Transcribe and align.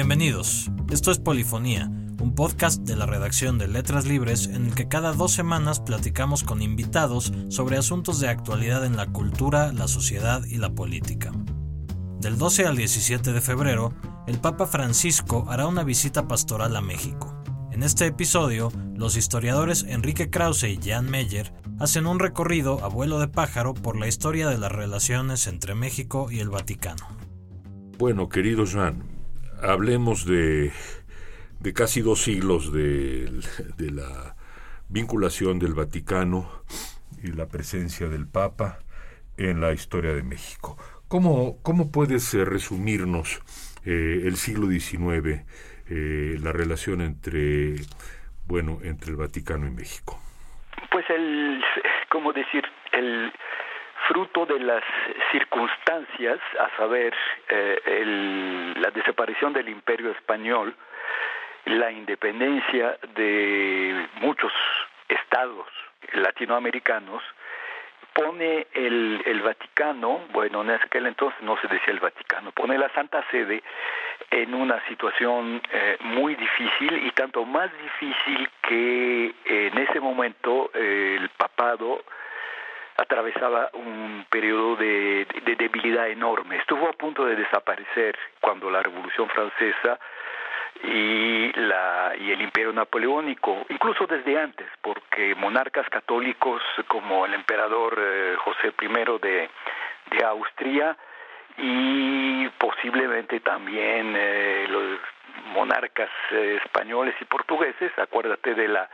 Bienvenidos, 0.00 0.70
esto 0.92 1.10
es 1.10 1.18
Polifonía, 1.18 1.90
un 2.20 2.32
podcast 2.36 2.82
de 2.82 2.94
la 2.94 3.04
redacción 3.04 3.58
de 3.58 3.66
Letras 3.66 4.06
Libres 4.06 4.46
en 4.46 4.66
el 4.66 4.74
que 4.76 4.86
cada 4.86 5.12
dos 5.12 5.32
semanas 5.32 5.80
platicamos 5.80 6.44
con 6.44 6.62
invitados 6.62 7.32
sobre 7.48 7.78
asuntos 7.78 8.20
de 8.20 8.28
actualidad 8.28 8.86
en 8.86 8.96
la 8.96 9.06
cultura, 9.08 9.72
la 9.72 9.88
sociedad 9.88 10.44
y 10.44 10.58
la 10.58 10.70
política. 10.70 11.32
Del 12.20 12.38
12 12.38 12.66
al 12.66 12.76
17 12.76 13.32
de 13.32 13.40
febrero, 13.40 13.92
el 14.28 14.38
Papa 14.38 14.68
Francisco 14.68 15.46
hará 15.48 15.66
una 15.66 15.82
visita 15.82 16.28
pastoral 16.28 16.76
a 16.76 16.80
México. 16.80 17.42
En 17.72 17.82
este 17.82 18.06
episodio, 18.06 18.70
los 18.94 19.16
historiadores 19.16 19.82
Enrique 19.82 20.30
Krause 20.30 20.62
y 20.62 20.78
Jan 20.80 21.10
Meyer 21.10 21.52
hacen 21.80 22.06
un 22.06 22.20
recorrido 22.20 22.84
a 22.84 22.88
vuelo 22.88 23.18
de 23.18 23.26
pájaro 23.26 23.74
por 23.74 23.98
la 23.98 24.06
historia 24.06 24.48
de 24.48 24.58
las 24.58 24.70
relaciones 24.70 25.48
entre 25.48 25.74
México 25.74 26.30
y 26.30 26.38
el 26.38 26.50
Vaticano. 26.50 27.04
Bueno, 27.98 28.28
querido 28.28 28.64
Jean, 28.64 29.17
hablemos 29.62 30.24
de, 30.24 30.72
de 31.60 31.72
casi 31.72 32.00
dos 32.00 32.22
siglos 32.22 32.72
de, 32.72 33.30
de 33.76 33.90
la 33.90 34.36
vinculación 34.88 35.58
del 35.58 35.74
Vaticano 35.74 36.48
y 37.22 37.32
la 37.32 37.46
presencia 37.46 38.08
del 38.08 38.26
Papa 38.26 38.78
en 39.36 39.60
la 39.60 39.72
historia 39.72 40.12
de 40.12 40.22
México. 40.22 40.76
¿Cómo, 41.08 41.56
cómo 41.62 41.90
puedes 41.90 42.34
eh, 42.34 42.44
resumirnos 42.44 43.40
eh, 43.84 44.22
el 44.24 44.36
siglo 44.36 44.66
XIX, 44.68 45.42
eh, 45.88 46.36
la 46.42 46.52
relación 46.52 47.00
entre, 47.00 47.76
bueno, 48.46 48.78
entre 48.82 49.10
el 49.10 49.16
Vaticano 49.16 49.66
y 49.66 49.70
México? 49.70 50.20
Pues 50.90 51.04
el, 51.08 51.62
¿cómo 52.10 52.32
decir? 52.32 52.62
El 52.92 53.32
fruto 54.08 54.46
de 54.46 54.58
las 54.58 54.82
circunstancias, 55.30 56.40
a 56.58 56.76
saber, 56.76 57.14
el, 57.48 58.80
la 58.80 58.90
desaparición 58.90 59.52
del 59.52 59.68
imperio 59.68 60.10
español, 60.10 60.74
la 61.66 61.92
independencia 61.92 62.98
de 63.14 64.08
muchos 64.20 64.52
estados 65.08 65.66
latinoamericanos, 66.14 67.22
pone 68.14 68.66
el, 68.72 69.22
el 69.26 69.42
Vaticano, 69.42 70.22
bueno, 70.32 70.62
en 70.62 70.70
aquel 70.70 71.06
entonces 71.06 71.40
no 71.42 71.56
se 71.60 71.68
decía 71.68 71.92
el 71.92 72.00
Vaticano, 72.00 72.50
pone 72.52 72.76
la 72.76 72.88
Santa 72.90 73.24
Sede 73.30 73.62
en 74.30 74.54
una 74.54 74.84
situación 74.88 75.62
eh, 75.70 75.96
muy 76.00 76.34
difícil 76.34 77.06
y 77.06 77.10
tanto 77.12 77.44
más 77.44 77.70
difícil 77.80 78.50
que 78.62 79.34
en 79.44 79.78
ese 79.78 80.00
momento 80.00 80.70
eh, 80.74 81.18
el 81.20 81.28
papado 81.30 82.02
atravesaba 82.98 83.70
un 83.74 84.26
periodo 84.28 84.76
de, 84.76 85.26
de, 85.44 85.56
debilidad 85.56 86.08
enorme. 86.08 86.56
Estuvo 86.56 86.88
a 86.88 86.92
punto 86.92 87.24
de 87.24 87.36
desaparecer 87.36 88.18
cuando 88.40 88.68
la 88.70 88.82
Revolución 88.82 89.28
Francesa 89.28 89.98
y, 90.82 91.52
la, 91.52 92.12
y 92.18 92.32
el 92.32 92.40
imperio 92.42 92.72
napoleónico, 92.72 93.64
incluso 93.68 94.06
desde 94.06 94.38
antes, 94.38 94.66
porque 94.82 95.34
monarcas 95.36 95.88
católicos 95.88 96.60
como 96.88 97.24
el 97.24 97.34
emperador 97.34 97.96
eh, 97.98 98.36
José 98.38 98.72
I 98.80 98.88
de, 99.22 99.50
de 100.10 100.24
Austria 100.24 100.96
y 101.56 102.48
posiblemente 102.58 103.38
también 103.40 104.14
eh, 104.16 104.66
los 104.68 104.98
monarcas 105.52 106.10
eh, 106.32 106.58
españoles 106.64 107.14
y 107.20 107.24
portugueses, 107.26 107.92
acuérdate 107.96 108.54
de 108.54 108.68
la 108.68 108.90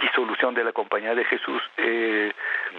disolución 0.00 0.54
de 0.54 0.64
la 0.64 0.72
Compañía 0.72 1.14
de 1.14 1.24
Jesús, 1.24 1.62
eh, 1.76 2.32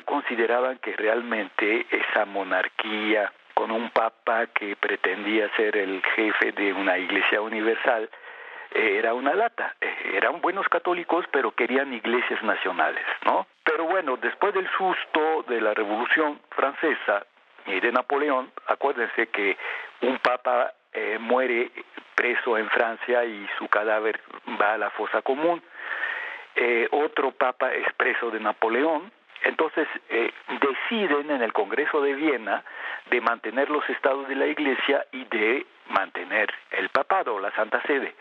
consideraban 0.05 0.78
que 0.80 0.95
realmente 0.95 1.86
esa 1.89 2.25
monarquía 2.25 3.31
con 3.53 3.72
un 3.72 3.89
papa 3.89 4.47
que 4.47 4.75
pretendía 4.78 5.50
ser 5.55 5.75
el 5.75 6.02
jefe 6.16 6.53
de 6.53 6.72
una 6.72 6.97
iglesia 6.97 7.42
universal, 7.42 8.09
eh, 8.71 8.98
era 8.98 9.14
una 9.14 9.33
lata. 9.33 9.76
Eh, 9.82 10.11
eran 10.14 10.42
buenos 10.42 10.67
católicos, 10.70 11.26
pero 11.32 11.52
querían 11.52 11.93
iglesias 11.93 12.42
nacionales, 12.43 13.04
¿no? 13.26 13.48
Pero 13.64 13.86
bueno, 13.86 14.17
después 14.17 14.54
del 14.54 14.70
susto 14.77 15.43
de 15.48 15.60
la 15.60 15.73
Revolución 15.73 16.39
Francesa 16.52 17.26
y 17.66 17.80
de 17.80 17.92
Napoleón, 17.92 18.52
acuérdense 18.67 19.27
que 19.27 19.58
un 20.02 20.17
papa 20.20 20.73
eh, 20.93 21.17
muere 21.20 21.71
preso 22.16 22.58
en 22.58 22.70
Francia 22.70 23.26
y 23.26 23.48
su 23.58 23.67
cadáver 23.67 24.21
va 24.60 24.73
a 24.73 24.77
la 24.77 24.89
fosa 24.92 25.21
común. 25.21 25.61
Eh, 26.61 26.89
otro 26.92 27.31
papa 27.31 27.71
es 27.71 27.87
preso 27.93 28.31
de 28.31 28.42
Napoleón, 28.42 29.09
entonces 29.43 29.87
eh, 30.09 30.30
deciden 30.59 31.31
en 31.31 31.42
el 31.42 31.53
Congreso 31.53 32.02
de 32.02 32.14
Viena 32.14 32.65
de 33.09 33.21
mantener 33.21 33.70
los 33.70 33.89
estados 33.89 34.27
de 34.27 34.36
la 34.36 34.45
Iglesia 34.45 35.05
y 35.14 35.23
de 35.23 35.65
mantener 35.87 36.53
el 36.71 36.89
papado, 36.89 37.39
la 37.39 37.52
Santa 37.52 37.81
Sede. 37.83 38.14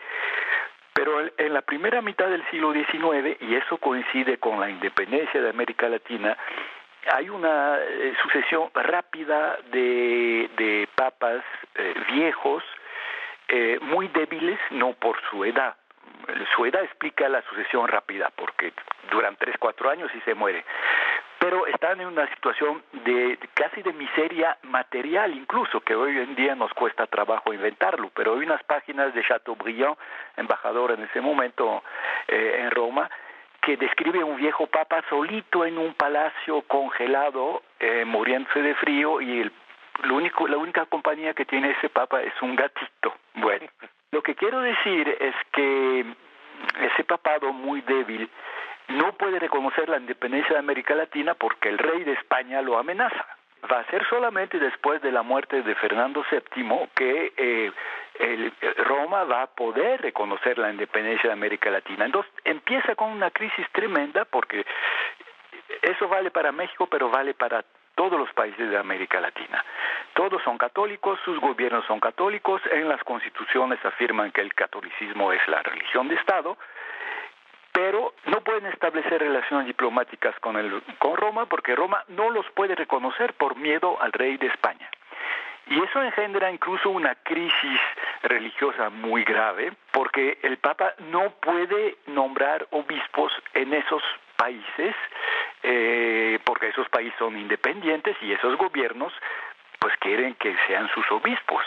Pero 0.93 1.19
en 1.37 1.53
la 1.53 1.61
primera 1.61 2.01
mitad 2.01 2.29
del 2.29 2.45
siglo 2.49 2.71
XIX, 2.71 3.41
y 3.41 3.55
eso 3.55 3.77
coincide 3.77 4.37
con 4.37 4.59
la 4.59 4.69
independencia 4.69 5.41
de 5.41 5.49
América 5.49 5.89
Latina, 5.89 6.37
hay 7.13 7.29
una 7.29 7.77
eh, 7.77 8.13
sucesión 8.21 8.69
rápida 8.73 9.57
de, 9.71 10.49
de 10.55 10.87
papas 10.95 11.43
eh, 11.75 11.93
viejos, 12.13 12.63
eh, 13.49 13.79
muy 13.81 14.07
débiles, 14.09 14.59
no 14.71 14.93
por 14.93 15.19
su 15.29 15.43
edad. 15.43 15.75
Su 16.55 16.65
edad 16.65 16.83
explica 16.83 17.29
la 17.29 17.41
sucesión 17.43 17.87
rápida, 17.87 18.31
porque 18.35 18.73
duran 19.11 19.35
tres, 19.37 19.55
cuatro 19.59 19.89
años 19.89 20.11
y 20.15 20.21
se 20.21 20.33
muere 20.33 20.63
pero 21.39 21.65
están 21.67 21.99
en 22.01 22.07
una 22.07 22.27
situación 22.35 22.83
de 23.05 23.39
casi 23.53 23.81
de 23.81 23.93
miseria 23.93 24.57
material 24.63 25.33
incluso, 25.33 25.79
que 25.79 25.95
hoy 25.95 26.17
en 26.17 26.35
día 26.35 26.53
nos 26.53 26.71
cuesta 26.73 27.07
trabajo 27.07 27.53
inventarlo, 27.53 28.11
pero 28.13 28.33
hay 28.33 28.45
unas 28.45 28.61
páginas 28.63 29.13
de 29.13 29.23
Chateaubriand, 29.23 29.95
embajador 30.35 30.91
en 30.91 31.03
ese 31.03 31.21
momento 31.21 31.81
eh, 32.27 32.59
en 32.59 32.71
Roma, 32.71 33.09
que 33.61 33.77
describe 33.77 34.23
un 34.23 34.35
viejo 34.35 34.67
papa 34.67 35.01
solito 35.09 35.65
en 35.65 35.77
un 35.77 35.93
palacio 35.93 36.61
congelado, 36.63 37.63
eh, 37.79 38.03
muriéndose 38.05 38.61
de 38.61 38.75
frío, 38.75 39.21
y 39.21 39.41
el, 39.41 39.51
único, 40.11 40.47
la 40.47 40.57
única 40.57 40.85
compañía 40.85 41.33
que 41.33 41.45
tiene 41.45 41.71
ese 41.71 41.89
papa 41.89 42.21
es 42.21 42.33
un 42.41 42.55
gatito. 42.55 43.13
Bueno, 43.35 43.65
lo 44.11 44.21
que 44.23 44.35
quiero 44.35 44.59
decir 44.61 45.07
es 45.19 45.35
que 45.51 46.05
ese 46.81 47.03
papado 47.03 47.53
muy 47.53 47.81
débil 47.81 48.29
no 48.89 49.13
puede 49.13 49.39
reconocer 49.39 49.87
la 49.87 49.97
independencia 49.97 50.53
de 50.53 50.59
América 50.59 50.95
Latina 50.95 51.35
porque 51.35 51.69
el 51.69 51.77
rey 51.77 52.03
de 52.03 52.13
España 52.13 52.61
lo 52.61 52.77
amenaza. 52.77 53.25
Va 53.71 53.79
a 53.79 53.85
ser 53.91 54.07
solamente 54.07 54.57
después 54.57 55.01
de 55.01 55.11
la 55.11 55.21
muerte 55.21 55.61
de 55.61 55.75
Fernando 55.75 56.25
VII 56.31 56.89
que 56.95 57.33
eh, 57.37 57.71
el, 58.19 58.53
Roma 58.77 59.25
va 59.25 59.43
a 59.43 59.47
poder 59.47 60.01
reconocer 60.01 60.57
la 60.57 60.71
independencia 60.71 61.29
de 61.29 61.33
América 61.33 61.69
Latina. 61.69 62.05
Entonces 62.05 62.31
empieza 62.45 62.95
con 62.95 63.11
una 63.11 63.29
crisis 63.31 63.67
tremenda 63.73 64.25
porque 64.25 64.65
eso 65.81 66.07
vale 66.07 66.31
para 66.31 66.51
México, 66.51 66.87
pero 66.87 67.09
vale 67.09 67.33
para 67.33 67.63
todos 67.99 68.17
los 68.17 68.31
países 68.31 68.69
de 68.69 68.77
América 68.77 69.19
Latina. 69.19 69.61
Todos 70.13 70.41
son 70.43 70.57
católicos, 70.57 71.19
sus 71.25 71.37
gobiernos 71.37 71.83
son 71.85 71.99
católicos, 71.99 72.61
en 72.71 72.87
las 72.87 73.03
constituciones 73.03 73.77
afirman 73.83 74.31
que 74.31 74.39
el 74.39 74.53
catolicismo 74.53 75.33
es 75.33 75.45
la 75.49 75.61
religión 75.63 76.07
de 76.07 76.15
Estado, 76.15 76.57
pero 77.73 78.13
no 78.27 78.39
pueden 78.39 78.67
establecer 78.67 79.19
relaciones 79.19 79.67
diplomáticas 79.67 80.33
con, 80.39 80.55
el, 80.55 80.81
con 80.97 81.17
Roma 81.17 81.47
porque 81.47 81.75
Roma 81.75 82.05
no 82.07 82.29
los 82.29 82.49
puede 82.51 82.73
reconocer 82.73 83.33
por 83.33 83.57
miedo 83.57 84.01
al 84.01 84.13
rey 84.13 84.37
de 84.37 84.47
España. 84.47 84.89
Y 85.67 85.83
eso 85.83 86.01
engendra 86.01 86.49
incluso 86.49 86.89
una 86.91 87.15
crisis 87.15 87.81
religiosa 88.23 88.89
muy 88.89 89.25
grave, 89.25 89.73
porque 89.91 90.39
el 90.43 90.57
Papa 90.57 90.93
no 91.11 91.31
puede 91.41 91.97
nombrar 92.07 92.65
obispos 92.71 93.33
en 93.53 93.73
esos 93.73 94.01
países, 94.37 94.95
eh, 95.63 96.39
porque 96.43 96.67
esos 96.67 96.87
países 96.89 97.17
son 97.19 97.37
independientes 97.37 98.15
y 98.21 98.31
esos 98.31 98.57
gobiernos 98.57 99.13
pues 99.79 99.95
quieren 99.97 100.35
que 100.35 100.55
sean 100.67 100.89
sus 100.89 101.09
obispos. 101.11 101.63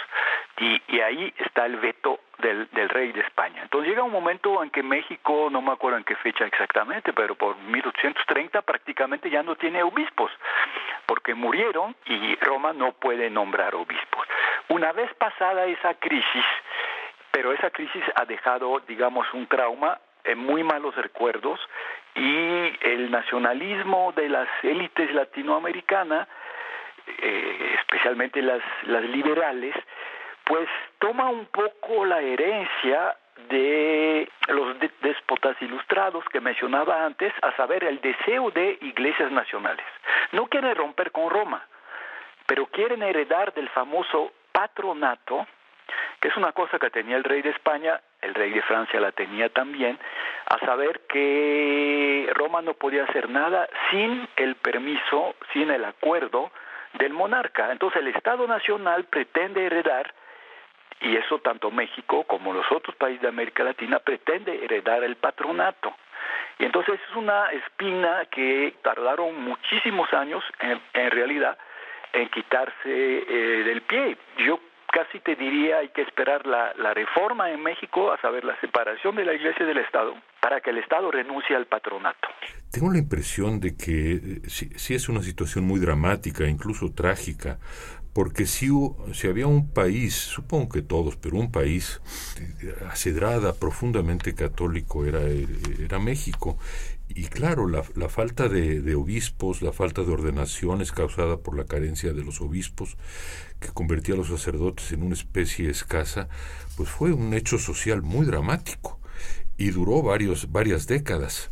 Y, 0.58 0.80
y 0.88 1.00
ahí 1.00 1.32
está 1.38 1.64
el 1.64 1.76
veto 1.76 2.20
del, 2.38 2.68
del, 2.70 2.88
rey 2.90 3.10
de 3.12 3.20
España. 3.20 3.62
Entonces 3.62 3.88
llega 3.88 4.02
un 4.02 4.12
momento 4.12 4.62
en 4.62 4.70
que 4.70 4.82
México, 4.82 5.48
no 5.50 5.62
me 5.62 5.72
acuerdo 5.72 5.96
en 5.96 6.04
qué 6.04 6.14
fecha 6.16 6.44
exactamente, 6.44 7.12
pero 7.14 7.34
por 7.34 7.56
1830 7.56 8.60
prácticamente 8.62 9.30
ya 9.30 9.42
no 9.42 9.56
tiene 9.56 9.82
obispos, 9.82 10.30
porque 11.06 11.34
murieron 11.34 11.96
y 12.04 12.36
Roma 12.36 12.74
no 12.74 12.92
puede 12.92 13.30
nombrar 13.30 13.74
obispos. 13.74 14.26
Una 14.68 14.92
vez 14.92 15.12
pasada 15.14 15.64
esa 15.64 15.94
crisis, 15.94 16.44
pero 17.30 17.52
esa 17.52 17.70
crisis 17.70 18.04
ha 18.14 18.26
dejado, 18.26 18.80
digamos, 18.86 19.26
un 19.32 19.46
trauma 19.46 19.98
muy 20.36 20.62
malos 20.62 20.94
recuerdos 20.96 21.60
y 22.14 22.72
el 22.80 23.10
nacionalismo 23.10 24.12
de 24.16 24.28
las 24.28 24.48
élites 24.62 25.12
latinoamericanas 25.14 26.28
eh, 27.06 27.76
especialmente 27.80 28.40
las, 28.42 28.62
las 28.84 29.02
liberales, 29.02 29.74
pues 30.44 30.68
toma 30.98 31.28
un 31.30 31.46
poco 31.46 32.04
la 32.04 32.20
herencia 32.20 33.16
de 33.48 34.28
los 34.48 34.76
déspotas 35.00 35.60
ilustrados 35.60 36.24
que 36.26 36.40
mencionaba 36.40 37.04
antes, 37.04 37.32
a 37.42 37.54
saber, 37.56 37.84
el 37.84 38.00
deseo 38.00 38.50
de 38.50 38.78
iglesias 38.82 39.32
nacionales. 39.32 39.84
No 40.30 40.46
quieren 40.46 40.74
romper 40.76 41.10
con 41.10 41.28
Roma, 41.28 41.66
pero 42.46 42.66
quieren 42.66 43.02
heredar 43.02 43.52
del 43.52 43.68
famoso 43.70 44.32
patronato 44.52 45.46
que 46.20 46.28
es 46.28 46.36
una 46.36 46.52
cosa 46.52 46.78
que 46.78 46.90
tenía 46.90 47.16
el 47.16 47.24
rey 47.24 47.42
de 47.42 47.50
España, 47.50 48.00
el 48.22 48.34
rey 48.34 48.50
de 48.52 48.62
Francia 48.62 49.00
la 49.00 49.12
tenía 49.12 49.48
también, 49.50 49.98
a 50.46 50.58
saber 50.60 51.00
que 51.08 52.30
Roma 52.34 52.62
no 52.62 52.74
podía 52.74 53.04
hacer 53.04 53.28
nada 53.28 53.68
sin 53.90 54.28
el 54.36 54.54
permiso, 54.56 55.34
sin 55.52 55.70
el 55.70 55.84
acuerdo 55.84 56.50
del 56.94 57.12
monarca. 57.12 57.70
Entonces 57.72 58.00
el 58.00 58.08
Estado 58.08 58.46
Nacional 58.46 59.04
pretende 59.04 59.66
heredar, 59.66 60.14
y 61.00 61.16
eso 61.16 61.40
tanto 61.40 61.70
México 61.70 62.24
como 62.24 62.52
los 62.52 62.70
otros 62.70 62.94
países 62.96 63.22
de 63.22 63.28
América 63.28 63.64
Latina 63.64 63.98
pretende 63.98 64.64
heredar 64.64 65.02
el 65.02 65.16
patronato. 65.16 65.94
Y 66.58 66.64
entonces 66.64 67.00
es 67.10 67.16
una 67.16 67.50
espina 67.50 68.26
que 68.30 68.74
tardaron 68.82 69.42
muchísimos 69.42 70.12
años 70.12 70.44
en, 70.60 70.80
en 70.94 71.10
realidad 71.10 71.58
en 72.12 72.28
quitarse 72.28 72.74
eh, 72.86 73.64
del 73.64 73.82
pie. 73.82 74.16
Yo 74.38 74.60
casi 74.92 75.18
te 75.20 75.34
diría 75.34 75.78
hay 75.78 75.88
que 75.88 76.02
esperar 76.02 76.46
la, 76.46 76.72
la, 76.74 76.94
reforma 76.94 77.50
en 77.50 77.62
México, 77.62 78.12
a 78.12 78.20
saber, 78.20 78.44
la 78.44 78.58
separación 78.60 79.16
de 79.16 79.24
la 79.24 79.32
Iglesia 79.32 79.64
y 79.64 79.66
del 79.66 79.78
Estado, 79.78 80.14
para 80.40 80.60
que 80.60 80.70
el 80.70 80.78
Estado 80.78 81.10
renuncie 81.10 81.56
al 81.56 81.66
patronato. 81.66 82.28
Tengo 82.70 82.92
la 82.92 82.98
impresión 82.98 83.58
de 83.58 83.76
que 83.76 84.12
eh, 84.12 84.40
sí, 84.46 84.94
es 84.94 85.08
una 85.08 85.22
situación 85.22 85.64
muy 85.64 85.80
dramática, 85.80 86.46
incluso 86.46 86.92
trágica, 86.94 87.58
porque 88.12 88.44
si, 88.44 88.68
si 89.14 89.28
había 89.28 89.46
un 89.46 89.72
país, 89.72 90.14
supongo 90.14 90.68
que 90.68 90.82
todos, 90.82 91.16
pero 91.16 91.38
un 91.38 91.50
país 91.50 92.00
eh, 92.38 92.74
acedrada, 92.90 93.54
profundamente 93.54 94.34
católico 94.34 95.06
era, 95.06 95.22
era 95.82 95.98
México, 95.98 96.58
y 97.08 97.24
claro, 97.24 97.68
la, 97.68 97.82
la 97.94 98.08
falta 98.08 98.48
de, 98.48 98.80
de, 98.80 98.94
obispos, 98.94 99.62
la 99.62 99.72
falta 99.72 100.02
de 100.02 100.12
ordenaciones 100.12 100.92
causada 100.92 101.36
por 101.36 101.56
la 101.56 101.64
carencia 101.64 102.12
de 102.12 102.24
los 102.24 102.40
obispos, 102.40 102.96
que 103.60 103.68
convertía 103.68 104.14
a 104.14 104.18
los 104.18 104.28
sacerdotes 104.28 104.92
en 104.92 105.02
una 105.02 105.14
especie 105.14 105.68
escasa, 105.68 106.28
pues 106.76 106.88
fue 106.88 107.12
un 107.12 107.34
hecho 107.34 107.58
social 107.58 108.02
muy 108.02 108.26
dramático 108.26 108.98
y 109.58 109.70
duró 109.70 110.02
varios, 110.02 110.50
varias 110.50 110.86
décadas. 110.86 111.50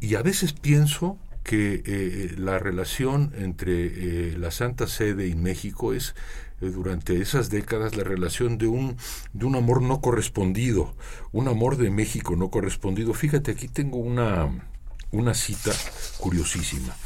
Y 0.00 0.14
a 0.14 0.22
veces 0.22 0.52
pienso 0.52 1.18
que 1.42 1.82
eh, 1.84 2.34
la 2.38 2.58
relación 2.58 3.32
entre 3.36 3.86
eh, 3.86 4.38
la 4.38 4.50
Santa 4.50 4.86
Sede 4.86 5.26
y 5.26 5.34
México 5.34 5.92
es 5.92 6.14
eh, 6.60 6.66
durante 6.66 7.20
esas 7.20 7.50
décadas 7.50 7.96
la 7.96 8.04
relación 8.04 8.58
de 8.58 8.68
un, 8.68 8.96
de 9.32 9.44
un 9.44 9.56
amor 9.56 9.82
no 9.82 10.00
correspondido, 10.00 10.94
un 11.32 11.48
amor 11.48 11.76
de 11.76 11.90
México 11.90 12.36
no 12.36 12.50
correspondido. 12.50 13.12
Fíjate, 13.12 13.50
aquí 13.50 13.68
tengo 13.68 13.98
una, 13.98 14.71
una 15.12 15.34
cita 15.34 15.72
curiosísima. 16.18 16.96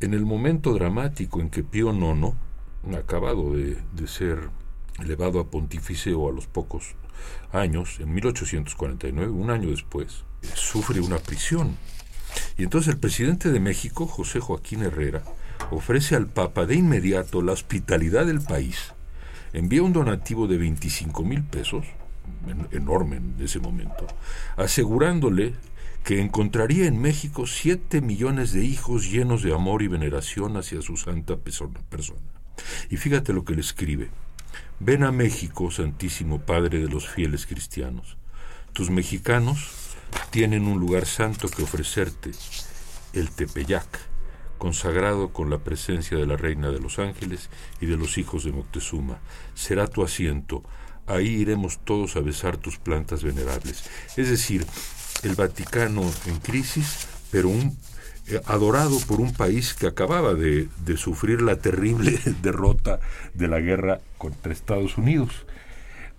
En 0.00 0.14
el 0.14 0.24
momento 0.24 0.74
dramático 0.74 1.40
en 1.40 1.50
que 1.50 1.64
Pío 1.64 1.92
IX, 1.92 2.34
acabado 2.96 3.54
de, 3.54 3.78
ser 4.06 4.50
elevado 5.00 5.40
a 5.40 5.50
pontífice 5.50 6.14
o 6.14 6.28
a 6.28 6.32
los 6.32 6.46
pocos 6.46 6.94
años, 7.52 7.98
en 7.98 8.12
1849, 8.14 9.30
un 9.30 9.50
año 9.50 9.70
después, 9.70 10.24
sufre 10.54 11.00
una 11.00 11.18
prisión. 11.18 11.76
Y 12.58 12.64
entonces 12.64 12.92
el 12.92 13.00
presidente 13.00 13.50
de 13.50 13.60
México, 13.60 14.06
José 14.06 14.38
Joaquín 14.38 14.82
Herrera, 14.82 15.22
ofrece 15.70 16.14
al 16.14 16.28
Papa 16.28 16.66
de 16.66 16.76
inmediato 16.76 17.40
la 17.40 17.52
hospitalidad 17.52 18.26
del 18.26 18.42
país, 18.42 18.92
envía 19.54 19.82
un 19.82 19.94
donativo 19.94 20.46
de 20.46 20.58
25 20.58 21.24
mil 21.24 21.42
pesos, 21.42 21.86
enorme 22.72 23.16
en 23.16 23.36
ese 23.40 23.58
momento, 23.58 24.06
asegurándole 24.56 25.54
que 26.06 26.20
encontraría 26.20 26.86
en 26.86 27.00
México 27.00 27.48
siete 27.48 28.00
millones 28.00 28.52
de 28.52 28.64
hijos 28.64 29.10
llenos 29.10 29.42
de 29.42 29.52
amor 29.52 29.82
y 29.82 29.88
veneración 29.88 30.56
hacia 30.56 30.80
su 30.80 30.96
santa 30.96 31.36
persona. 31.36 31.80
Y 32.88 32.96
fíjate 32.96 33.32
lo 33.32 33.44
que 33.44 33.56
le 33.56 33.60
escribe. 33.60 34.10
Ven 34.78 35.02
a 35.02 35.10
México, 35.10 35.68
Santísimo 35.72 36.38
Padre 36.38 36.78
de 36.78 36.88
los 36.88 37.08
fieles 37.08 37.44
cristianos. 37.44 38.18
Tus 38.72 38.88
mexicanos 38.88 39.96
tienen 40.30 40.68
un 40.68 40.78
lugar 40.78 41.06
santo 41.06 41.48
que 41.48 41.64
ofrecerte, 41.64 42.30
el 43.12 43.28
Tepeyac, 43.30 43.98
consagrado 44.58 45.32
con 45.32 45.50
la 45.50 45.58
presencia 45.58 46.16
de 46.16 46.26
la 46.26 46.36
Reina 46.36 46.70
de 46.70 46.78
los 46.78 47.00
Ángeles 47.00 47.50
y 47.80 47.86
de 47.86 47.96
los 47.96 48.16
hijos 48.16 48.44
de 48.44 48.52
Moctezuma. 48.52 49.18
Será 49.54 49.88
tu 49.88 50.04
asiento. 50.04 50.62
Ahí 51.08 51.26
iremos 51.26 51.80
todos 51.84 52.14
a 52.14 52.20
besar 52.20 52.58
tus 52.58 52.78
plantas 52.78 53.24
venerables. 53.24 53.90
Es 54.16 54.30
decir, 54.30 54.64
el 55.22 55.34
Vaticano 55.34 56.02
en 56.26 56.38
crisis, 56.38 57.08
pero 57.30 57.48
un 57.48 57.76
eh, 58.28 58.40
adorado 58.46 58.98
por 59.06 59.20
un 59.20 59.32
país 59.32 59.74
que 59.74 59.86
acababa 59.86 60.34
de, 60.34 60.68
de, 60.84 60.96
sufrir 60.96 61.42
la 61.42 61.56
terrible 61.56 62.18
derrota 62.42 63.00
de 63.34 63.48
la 63.48 63.60
guerra 63.60 64.00
contra 64.18 64.52
Estados 64.52 64.98
Unidos. 64.98 65.46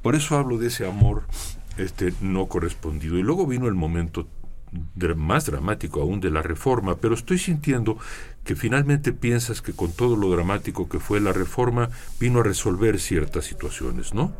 Por 0.02 0.16
eso 0.16 0.38
hablo 0.38 0.58
de 0.58 0.68
ese 0.68 0.86
amor 0.86 1.24
este, 1.78 2.14
no 2.22 2.48
correspondido. 2.48 3.18
Y 3.18 3.24
luego 3.24 3.46
vino 3.46 3.68
el 3.68 3.74
momento 3.74 4.28
más 5.16 5.46
dramático 5.46 6.02
aún 6.02 6.20
de 6.20 6.30
la 6.30 6.42
reforma, 6.42 6.96
pero 6.96 7.14
estoy 7.14 7.38
sintiendo 7.38 7.98
que 8.44 8.56
finalmente 8.56 9.14
piensas 9.14 9.62
que 9.62 9.74
con 9.74 9.92
todo 9.92 10.16
lo 10.16 10.30
dramático 10.30 10.90
que 10.90 11.00
fue 11.00 11.22
la 11.22 11.34
reforma 11.34 11.90
vino 12.20 12.42
a 12.42 12.44
resolver 12.44 13.00
ciertas 13.00 13.46
situaciones, 13.46 14.14
¿no? 14.14 14.34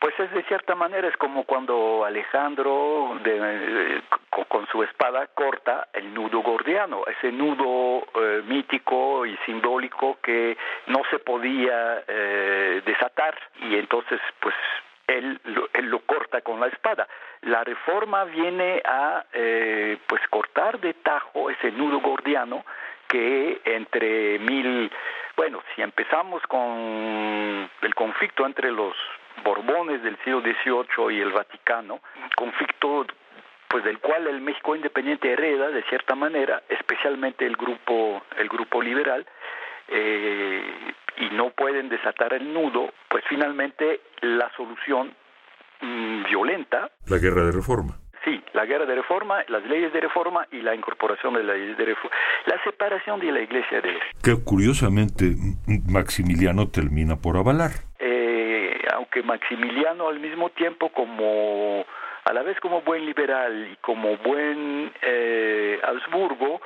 Pues 0.00 0.14
es 0.20 0.30
de 0.30 0.44
cierta 0.44 0.76
manera, 0.76 1.08
es 1.08 1.16
como 1.16 1.42
cuando 1.42 2.04
Alejandro 2.04 3.18
de, 3.24 4.00
con, 4.48 4.66
su 4.68 4.84
espada 4.84 5.26
corta 5.34 5.88
el 5.92 6.14
nudo 6.14 6.40
gordiano, 6.40 7.02
ese 7.06 7.32
nudo 7.32 8.06
eh, 8.14 8.42
mítico 8.46 9.26
y 9.26 9.36
simbólico 9.38 10.18
que 10.22 10.56
no 10.86 11.02
se 11.10 11.18
podía 11.18 12.04
eh, 12.06 12.80
desatar 12.86 13.36
y 13.60 13.74
entonces 13.76 14.20
pues 14.38 14.54
él, 15.08 15.40
él, 15.72 15.86
lo 15.86 15.98
corta 16.00 16.42
con 16.42 16.60
la 16.60 16.68
espada. 16.68 17.08
La 17.40 17.64
reforma 17.64 18.22
viene 18.24 18.80
a 18.84 19.24
eh, 19.32 19.98
pues 20.06 20.22
cortar 20.28 20.78
de 20.78 20.94
tajo 20.94 21.50
ese 21.50 21.72
nudo 21.72 21.98
gordiano 21.98 22.64
que 23.08 23.60
entre 23.64 24.38
mil, 24.38 24.92
bueno, 25.36 25.60
si 25.74 25.82
empezamos 25.82 26.42
con 26.42 27.68
el 27.82 27.94
conflicto 27.96 28.46
entre 28.46 28.70
los 28.70 28.94
Borbones 29.48 30.02
del 30.02 30.18
siglo 30.18 30.42
XVIII 30.42 31.16
y 31.16 31.20
el 31.22 31.32
Vaticano, 31.32 32.00
conflicto 32.36 33.06
pues 33.70 33.82
del 33.82 33.98
cual 33.98 34.26
el 34.26 34.42
México 34.42 34.76
independiente 34.76 35.32
hereda 35.32 35.70
de 35.70 35.82
cierta 35.84 36.14
manera, 36.14 36.62
especialmente 36.68 37.46
el 37.46 37.56
grupo 37.56 38.22
el 38.36 38.46
grupo 38.48 38.82
liberal, 38.82 39.26
eh, 39.88 40.62
y 41.16 41.30
no 41.34 41.48
pueden 41.50 41.88
desatar 41.88 42.34
el 42.34 42.52
nudo, 42.52 42.92
pues 43.08 43.24
finalmente 43.26 44.02
la 44.20 44.50
solución 44.54 45.14
mm, 45.80 46.24
violenta. 46.24 46.90
La 47.06 47.16
guerra 47.16 47.46
de 47.46 47.52
reforma. 47.52 47.96
Sí, 48.24 48.42
la 48.52 48.66
guerra 48.66 48.84
de 48.84 48.96
reforma, 48.96 49.44
las 49.48 49.64
leyes 49.64 49.94
de 49.94 50.00
reforma 50.00 50.46
y 50.52 50.60
la 50.60 50.74
incorporación 50.74 51.32
de 51.32 51.42
las 51.42 51.56
leyes 51.56 51.78
de 51.78 51.84
reforma, 51.86 52.14
la 52.44 52.62
separación 52.64 53.18
de 53.20 53.32
la 53.32 53.40
iglesia 53.40 53.80
de... 53.80 53.98
Que 54.22 54.34
curiosamente 54.44 55.24
Maximiliano 55.88 56.68
termina 56.68 57.16
por 57.16 57.38
avalar. 57.38 57.70
Eh, 57.98 58.27
aunque 59.08 59.22
Maximiliano 59.22 60.08
al 60.08 60.20
mismo 60.20 60.50
tiempo 60.50 60.90
como 60.90 61.84
a 62.24 62.32
la 62.32 62.42
vez 62.42 62.60
como 62.60 62.82
buen 62.82 63.06
liberal 63.06 63.68
y 63.72 63.76
como 63.76 64.18
buen 64.18 64.92
eh, 65.00 65.80
Habsburgo, 65.82 66.60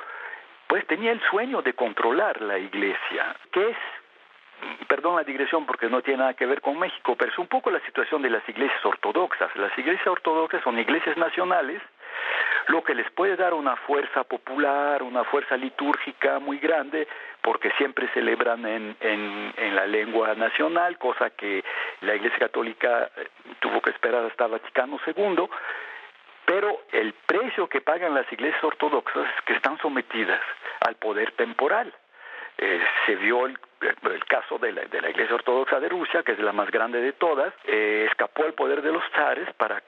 pues 0.67 0.85
tenía 0.87 1.11
el 1.11 1.21
sueño 1.29 1.61
de 1.61 1.73
controlar 1.73 2.41
la 2.41 2.57
iglesia, 2.57 3.35
que 3.51 3.69
es 3.69 3.77
perdón 4.87 5.15
la 5.15 5.23
digresión 5.23 5.65
porque 5.65 5.89
no 5.89 6.01
tiene 6.01 6.19
nada 6.19 6.33
que 6.33 6.45
ver 6.45 6.59
con 6.59 6.77
México, 6.77 7.15
pero 7.17 7.31
es 7.31 7.37
un 7.37 7.47
poco 7.47 7.71
la 7.71 7.79
situación 7.81 8.21
de 8.21 8.29
las 8.29 8.47
iglesias 8.47 8.85
ortodoxas. 8.85 9.55
Las 9.55 9.77
iglesias 9.77 10.07
ortodoxas 10.07 10.61
son 10.63 10.77
iglesias 10.79 11.15
nacionales, 11.15 11.81
lo 12.67 12.83
que 12.83 12.95
les 12.95 13.09
puede 13.11 13.37
dar 13.37 13.53
una 13.53 13.77
fuerza 13.77 14.23
popular, 14.23 15.01
una 15.01 15.23
fuerza 15.25 15.55
litúrgica 15.55 16.39
muy 16.39 16.59
grande, 16.59 17.07
porque 17.43 17.71
siempre 17.77 18.07
celebran 18.13 18.65
en, 18.65 18.95
en, 19.01 19.53
en 19.57 19.75
la 19.75 19.85
lengua 19.85 20.33
nacional, 20.33 20.97
cosa 20.97 21.29
que 21.31 21.63
la 22.01 22.15
Iglesia 22.15 22.39
Católica 22.39 23.11
eh, 23.17 23.27
tuvo 23.59 23.81
que 23.81 23.91
esperar 23.91 24.25
hasta 24.25 24.47
Vaticano 24.47 24.99
II, 25.05 25.47
pero 26.45 26.83
el 26.91 27.13
precio 27.25 27.67
que 27.67 27.81
pagan 27.81 28.13
las 28.13 28.31
iglesias 28.31 28.63
ortodoxas 28.63 29.27
es 29.37 29.45
que 29.45 29.53
están 29.53 29.77
sometidas 29.79 30.41
al 30.79 30.95
poder 30.95 31.31
temporal. 31.33 31.93
Eh, 32.57 32.81
se 33.05 33.15
vio 33.15 33.45
el, 33.45 33.57
caso 34.27 34.57
de 34.57 34.71
la, 34.71 34.83
de 34.85 35.01
la, 35.01 35.09
Iglesia 35.09 35.35
Ortodoxa 35.35 35.79
de 35.79 35.89
Rusia, 35.89 36.23
que 36.23 36.33
es 36.33 36.39
la 36.39 36.53
más 36.53 36.69
grande 36.71 37.01
de 37.01 37.13
todas, 37.13 37.53
eh, 37.65 38.05
escapó 38.09 38.45
al 38.45 38.53
poder 38.53 38.81
de 38.81 38.91
los 38.91 39.03
zares 39.15 39.51
para 39.55 39.81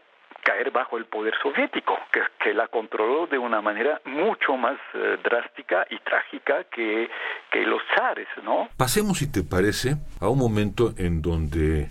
caer 0.45 0.69
bajo 0.71 0.97
el 0.97 1.05
poder 1.05 1.33
soviético, 1.41 1.97
que, 2.13 2.21
que 2.39 2.53
la 2.53 2.67
controló 2.67 3.25
de 3.25 3.37
una 3.37 3.61
manera 3.61 3.99
mucho 4.05 4.55
más 4.55 4.77
eh, 4.93 5.17
drástica 5.23 5.87
y 5.89 5.97
trágica 5.99 6.63
que, 6.65 7.09
que 7.51 7.65
los 7.65 7.81
zares, 7.95 8.27
¿no? 8.43 8.69
Pasemos, 8.77 9.17
si 9.17 9.31
te 9.31 9.41
parece, 9.41 9.97
a 10.21 10.29
un 10.29 10.37
momento 10.37 10.93
en 10.97 11.23
donde 11.23 11.89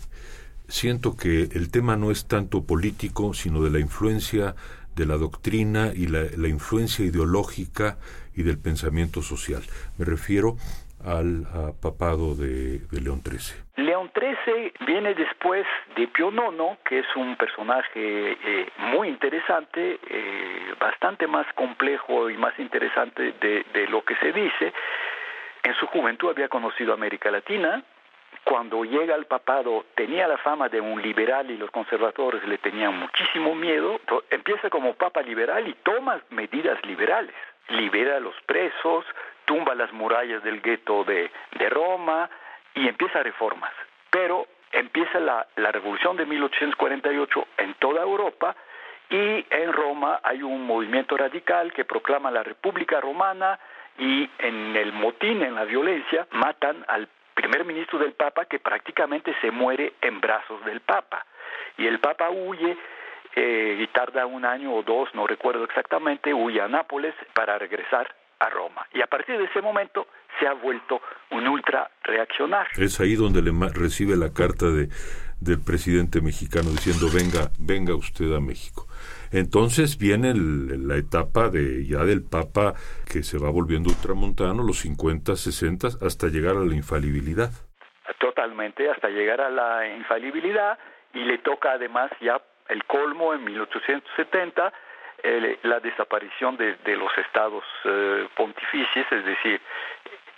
siento 0.69 1.17
que 1.17 1.49
el 1.53 1.71
tema 1.73 1.97
no 1.97 2.13
es 2.13 2.29
tanto 2.29 2.65
político, 2.65 3.35
sino 3.35 3.61
de 3.61 3.71
la 3.71 3.81
influencia 3.81 4.55
de 4.95 5.07
la 5.07 5.17
doctrina 5.17 5.91
y 5.93 6.07
la, 6.07 6.23
la 6.37 6.47
influencia 6.49 7.05
ideológica 7.05 7.99
y 8.37 8.45
del 8.45 8.59
pensamiento 8.59 9.21
social. 9.23 9.63
Me 9.99 10.05
refiero 10.05 10.57
al 11.05 11.47
papado 11.83 12.35
de, 12.35 12.81
León 12.93 13.23
XIII. 13.23 13.63
León 13.77 14.11
XIII 14.15 14.73
viene 14.87 15.15
después 15.15 15.67
de 15.97 16.09
Pío 16.09 16.31
IX, 16.31 16.79
que 16.85 17.01
es 17.01 17.17
un 17.17 17.37
personaje 17.37 18.33
eh, 18.33 18.69
muy 18.79 19.09
interesante, 19.09 19.99
eh, 20.09 20.75
bastante 20.79 21.27
más 21.27 21.47
complejo 21.55 22.31
y 22.31 22.37
más 22.37 22.59
interesante 22.59 23.35
de, 23.41 23.65
de 23.73 23.87
lo 23.89 24.05
que 24.05 24.17
se 24.17 24.33
dice. 24.33 24.73
En 25.63 25.75
su 25.75 25.87
juventud 25.87 26.31
había 26.31 26.49
conocido 26.49 26.93
América 26.93 27.31
Latina, 27.31 27.83
cuando 28.45 28.85
llega 28.85 29.15
al 29.15 29.25
papado 29.25 29.87
tenía 29.95 30.29
la 30.29 30.37
fama 30.39 30.69
de 30.69 30.81
un 30.81 31.01
liberal 31.01 31.51
y 31.51 31.57
los 31.57 31.71
conservadores 31.71 32.47
le 32.47 32.59
tenían 32.59 32.99
muchísimo 32.99 33.55
miedo, 33.55 33.99
empieza 34.31 34.69
como 34.69 34.95
papa 34.95 35.23
liberal 35.23 35.67
y 35.67 35.75
toma 35.83 36.21
medidas 36.31 36.79
liberales, 36.85 37.35
libera 37.69 38.17
a 38.17 38.21
los 38.21 38.35
presos, 38.47 39.07
tumba 39.45 39.75
las 39.75 39.93
murallas 39.93 40.43
del 40.43 40.61
gueto 40.61 41.05
de, 41.05 41.31
Roma 41.71 42.29
y 42.75 42.89
empieza 42.89 43.23
reformas. 43.23 43.73
Pero 44.11 44.47
empieza 44.73 45.19
la, 45.21 45.47
la 45.57 45.73
revolución 45.73 46.17
de 46.17 46.27
1848 46.27 47.47
en 47.59 47.75
toda 47.75 48.03
Europa 48.03 48.55
y 49.11 49.47
en 49.51 49.73
Roma 49.73 50.21
hay 50.23 50.43
un 50.43 50.67
movimiento 50.67 51.17
radical 51.17 51.73
que 51.73 51.85
proclama 51.85 52.31
la 52.31 52.43
República 52.43 53.01
Romana 53.01 53.59
y 53.99 54.29
en 54.39 54.77
el 54.77 54.93
motín, 54.93 55.43
en 55.43 55.55
la 55.55 55.65
violencia, 55.65 56.27
matan 56.33 56.85
al 56.89 57.09
primer 57.35 57.65
ministro 57.65 57.99
del 57.99 58.13
Papa 58.13 58.47
que 58.47 58.59
prácticamente 58.59 59.35
se 59.41 59.51
muere 59.51 59.95
en 60.01 60.21
brazos 60.21 60.65
del 60.65 60.81
Papa. 60.81 61.27
Y 61.77 61.87
el 61.87 62.01
Papa 62.01 62.31
huye 62.31 62.77
eh, 63.37 63.77
y 63.81 63.87
tarda 63.89 64.27
un 64.27 64.45
año 64.45 64.73
o 64.73 64.83
dos, 64.83 65.15
no 65.15 65.27
recuerdo 65.27 65.65
exactamente, 65.65 66.33
huye 66.33 66.61
a 66.61 66.69
Nápoles 66.69 67.15
para 67.35 67.59
regresar 67.59 68.09
a 68.45 68.51
Roma. 68.51 68.87
Y 68.93 69.01
a 69.01 69.07
partir 69.07 69.39
de 69.39 69.45
ese 69.45 69.61
momento 69.61 70.07
se 70.39 70.47
ha 70.47 70.53
vuelto 70.53 71.01
un 71.31 71.47
ultra 71.47 71.91
reaccionario. 72.03 72.71
Es 72.77 73.01
ahí 73.01 73.15
donde 73.15 73.43
le 73.43 73.53
recibe 73.73 74.17
la 74.17 74.33
carta 74.33 74.67
de, 74.67 74.89
del 75.41 75.61
presidente 75.65 76.21
mexicano 76.21 76.71
diciendo 76.71 77.07
venga, 77.13 77.51
venga 77.59 77.95
usted 77.95 78.33
a 78.35 78.41
México. 78.41 78.87
Entonces 79.33 79.99
viene 79.99 80.33
la 80.35 80.97
etapa 80.97 81.49
de 81.49 81.87
ya 81.87 82.05
del 82.05 82.23
Papa 82.23 82.75
que 83.11 83.23
se 83.23 83.39
va 83.39 83.51
volviendo 83.51 83.91
ultramontano, 83.91 84.63
los 84.63 84.79
50, 84.81 85.37
60, 85.37 85.89
hasta 86.03 86.29
llegar 86.29 86.57
a 86.57 86.65
la 86.65 86.75
infalibilidad. 86.75 87.51
Totalmente, 88.19 88.89
hasta 88.91 89.09
llegar 89.09 89.41
a 89.41 89.51
la 89.51 89.89
infalibilidad 89.89 90.79
y 91.13 91.25
le 91.25 91.39
toca 91.39 91.73
además 91.73 92.11
ya 92.21 92.41
el 92.69 92.85
colmo 92.85 93.35
en 93.35 93.45
1870 93.45 94.73
la 95.63 95.81
desaparición 95.81 96.57
de, 96.57 96.97
los 96.97 97.17
estados 97.19 97.65
eh, 97.85 98.29
pontificios, 98.35 99.07
es 99.11 99.25
decir, 99.25 99.61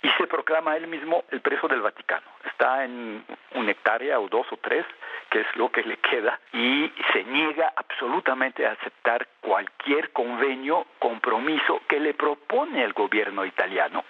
y 0.01 0.09
se 0.11 0.27
proclama 0.27 0.77
él 0.77 0.87
mismo 0.87 1.25
el 1.31 1.41
preso 1.41 1.67
del 1.67 1.81
Vaticano. 1.81 2.25
Está 2.45 2.85
en 2.85 3.25
una 3.55 3.71
hectárea 3.71 4.19
o 4.19 4.29
dos 4.29 4.47
o 4.51 4.57
tres, 4.57 4.85
que 5.29 5.41
es 5.41 5.55
lo 5.55 5.69
que 5.69 5.83
le 5.83 5.97
queda, 5.97 6.39
y 6.53 6.91
se 7.11 7.23
niega 7.25 7.73
absolutamente 7.75 8.65
a 8.65 8.71
aceptar 8.71 9.27
cualquier 9.41 10.11
convenio, 10.11 10.85
compromiso 10.99 11.81
que 11.87 11.99
le 11.99 12.13
propone 12.13 12.83
el 12.83 12.93
gobierno 12.93 13.45
italiano, 13.45 14.05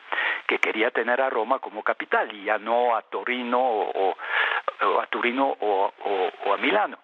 que 0.45 0.59
quería 0.59 0.91
tener 0.91 1.21
a 1.21 1.29
Roma 1.29 1.59
como 1.59 1.83
capital 1.83 2.31
y 2.33 2.43
ya 2.43 2.59
no 2.59 2.95
a 2.95 3.01
Torino 3.03 3.59
o, 3.59 4.15
a 5.01 5.07
Turino 5.07 5.57
o, 5.59 6.53
a 6.53 6.57
Milano. 6.57 6.99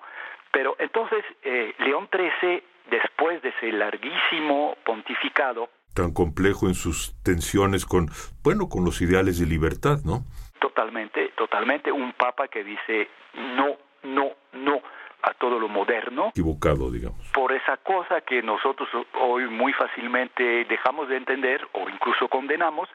Pero 0.51 0.75
entonces 0.77 1.25
eh, 1.41 1.73
León 1.79 2.07
XIII, 2.11 2.63
después 2.89 3.41
de 3.41 3.49
ese 3.49 3.71
larguísimo 3.71 4.75
pontificado, 4.85 5.69
tan 5.93 6.13
complejo 6.13 6.67
en 6.67 6.73
sus 6.73 7.15
tensiones 7.23 7.85
con, 7.85 8.09
bueno, 8.43 8.67
con 8.67 8.83
los 8.83 9.01
ideales 9.01 9.39
de 9.39 9.45
libertad, 9.45 9.99
¿no? 10.03 10.25
Totalmente, 10.59 11.29
totalmente. 11.37 11.91
Un 11.91 12.13
papa 12.13 12.47
que 12.47 12.63
dice 12.63 13.09
no, 13.33 13.77
no, 14.03 14.31
no 14.53 14.81
a 15.21 15.33
todo 15.35 15.57
lo 15.57 15.69
moderno. 15.69 16.29
Equivocado, 16.29 16.91
digamos. 16.91 17.31
Por 17.33 17.53
esa 17.53 17.77
cosa 17.77 18.21
que 18.21 18.41
nosotros 18.41 18.89
hoy 19.19 19.47
muy 19.47 19.71
fácilmente 19.73 20.65
dejamos 20.65 21.07
de 21.07 21.17
entender 21.17 21.65
o 21.73 21.89
incluso 21.89 22.27
condenamos, 22.27 22.89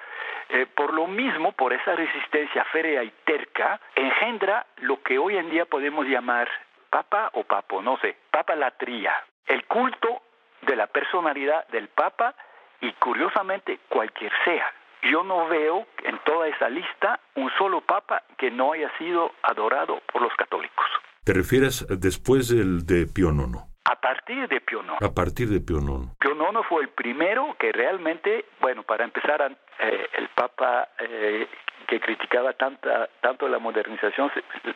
eh, 0.50 0.66
por 0.66 0.92
lo 0.92 1.06
mismo, 1.06 1.52
por 1.52 1.72
esa 1.72 1.94
resistencia 1.94 2.64
férrea 2.66 3.02
y 3.02 3.12
terca, 3.24 3.80
engendra 3.94 4.66
lo 4.82 5.02
que 5.02 5.18
hoy 5.18 5.36
en 5.36 5.50
día 5.50 5.64
podemos 5.64 6.06
llamar 6.06 6.48
papa 6.90 7.30
o 7.34 7.44
papo, 7.44 7.82
no 7.82 7.98
sé, 7.98 8.16
papa 8.30 8.54
latría, 8.56 9.12
el 9.48 9.64
culto 9.66 10.22
de 10.62 10.76
la 10.76 10.86
personalidad 10.86 11.66
del 11.68 11.88
papa 11.88 12.34
y 12.80 12.92
curiosamente 12.92 13.80
cualquier 13.88 14.32
sea. 14.44 14.72
Yo 15.02 15.22
no 15.22 15.48
veo 15.48 15.86
en 16.04 16.18
toda 16.24 16.48
esa 16.48 16.68
lista 16.68 17.20
un 17.36 17.50
solo 17.56 17.80
papa 17.80 18.22
que 18.36 18.50
no 18.50 18.72
haya 18.72 18.90
sido 18.98 19.32
adorado 19.42 20.00
por 20.12 20.22
los 20.22 20.34
católicos. 20.34 20.84
¿Te 21.24 21.32
refieres 21.32 21.86
después 21.88 22.48
del 22.48 22.86
de 22.86 23.06
Pío 23.06 23.30
IX? 23.30 23.58
A 23.84 24.00
partir 24.00 24.48
de 24.48 24.60
Pío 24.60 24.82
IX. 24.82 25.02
A 25.02 25.14
partir 25.14 25.48
de 25.48 25.60
Pío 25.60 25.78
IX. 25.78 26.16
Pío 26.18 26.32
IX 26.34 26.66
fue 26.68 26.82
el 26.82 26.88
primero 26.88 27.56
que 27.58 27.72
realmente, 27.72 28.46
bueno, 28.60 28.82
para 28.82 29.04
empezar, 29.04 29.56
eh, 29.78 30.08
el 30.14 30.28
papa 30.30 30.88
eh, 30.98 31.46
que 31.88 32.00
criticaba 32.00 32.52
tanta, 32.52 33.08
tanto 33.22 33.48
la 33.48 33.58
modernización 33.58 34.30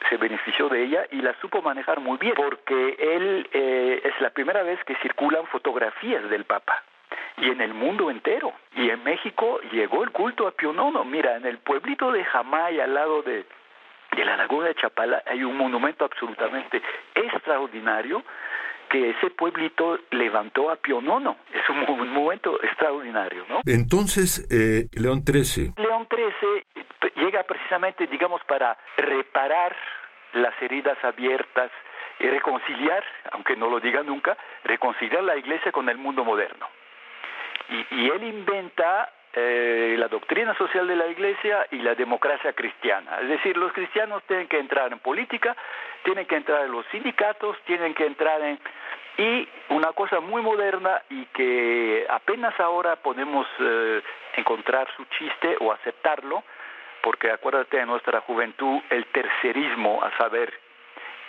se, 0.09 0.17
benefició 0.17 0.69
de 0.71 0.83
ella 0.83 1.07
y 1.11 1.21
la 1.21 1.35
supo 1.41 1.61
manejar 1.61 2.01
muy 2.01 2.17
bien, 2.17 2.33
porque 2.35 2.97
él 2.99 3.49
eh, 3.53 4.01
es 4.03 4.21
la 4.21 4.31
primera 4.31 4.63
vez 4.63 4.83
que 4.85 4.97
circulan 4.97 5.47
fotografías 5.47 6.29
del 6.31 6.45
papa 6.45 6.83
y 7.37 7.51
en 7.51 7.61
el 7.61 7.75
mundo 7.75 8.11
entero. 8.11 8.55
Y 8.75 8.89
en 8.89 9.05
México 9.05 9.61
llegó 9.71 10.03
el 10.05 10.11
culto 10.11 10.49
a 10.49 10.55
IX. 10.59 11.05
Mira, 11.05 11.37
en 11.37 11.45
el 11.45 11.59
pueblito 11.59 12.11
de 12.11 12.25
Jamay, 12.25 12.81
al 12.81 12.95
lado 12.95 13.23
de, 13.23 13.45
de 14.17 14.25
la 14.25 14.39
laguna 14.39 14.69
de 14.69 14.75
Chapala, 14.75 15.23
hay 15.27 15.45
un 15.45 15.57
monumento 15.57 16.07
absolutamente 16.07 16.81
extraordinario 17.15 18.25
que 18.89 19.11
ese 19.11 19.31
pueblito 19.31 19.99
levantó 20.11 20.71
a 20.71 20.75
IX. 20.75 21.37
Es 21.55 21.69
un, 21.69 22.13
momento 22.13 22.63
extraordinario, 22.63 23.45
¿no? 23.49 23.61
Entonces, 23.67 24.47
eh, 24.51 24.89
León 24.93 25.25
XIII. 25.27 25.73
León 25.77 26.07
XIII 26.11 26.82
llega 27.23 27.43
precisamente, 27.45 28.07
digamos, 28.07 28.43
para 28.45 28.77
reparar 28.97 29.77
las 30.33 30.55
heridas 30.61 30.99
abiertas 31.05 31.71
y 32.19 32.29
reconciliar, 32.29 33.05
aunque 33.33 33.57
no 33.57 33.69
lo 33.69 33.81
diga 33.81 34.03
nunca, 34.03 34.37
reconciliar 34.65 35.23
la 35.23 35.37
iglesia 35.37 35.73
con 35.73 35.89
el 35.89 35.99
mundo 35.99 36.25
moderno. 36.25 36.69
Y, 37.69 38.11
él 38.11 38.23
inventa 38.25 39.11
eh, 39.33 39.95
la 39.99 40.09
doctrina 40.09 40.55
social 40.59 40.87
de 40.87 40.97
la 40.97 41.07
Iglesia 41.07 41.67
y 41.71 41.79
la 41.79 41.95
democracia 41.95 42.53
cristiana. 42.53 43.19
Es 43.23 43.29
decir, 43.29 43.57
los 43.57 43.73
cristianos 43.73 44.23
tienen 44.25 44.47
que 44.47 44.59
entrar 44.59 44.93
en 44.93 44.99
política, 44.99 45.57
tienen 46.03 46.27
que 46.27 46.37
entrar 46.37 46.67
en 46.67 46.73
los 46.73 46.85
sindicatos, 46.87 47.57
tienen 47.65 47.95
que 47.95 48.05
entrar 48.05 48.43
en... 48.43 48.59
Y 49.17 49.49
una 49.69 49.93
cosa 49.93 50.21
muy 50.21 50.43
moderna 50.43 51.03
y 51.09 51.25
que 51.27 52.07
apenas 52.11 52.59
ahora 52.61 52.97
podemos 52.97 53.47
eh, 53.59 54.03
encontrar 54.37 54.89
su 54.97 55.05
chiste 55.17 55.57
o 55.61 55.73
aceptarlo, 55.73 56.43
porque 57.03 57.31
acuérdate 57.31 57.79
de 57.79 57.87
nuestra 57.87 58.21
juventud, 58.21 58.81
el 58.91 59.07
tercerismo, 59.07 60.03
a 60.03 60.17
saber, 60.17 60.53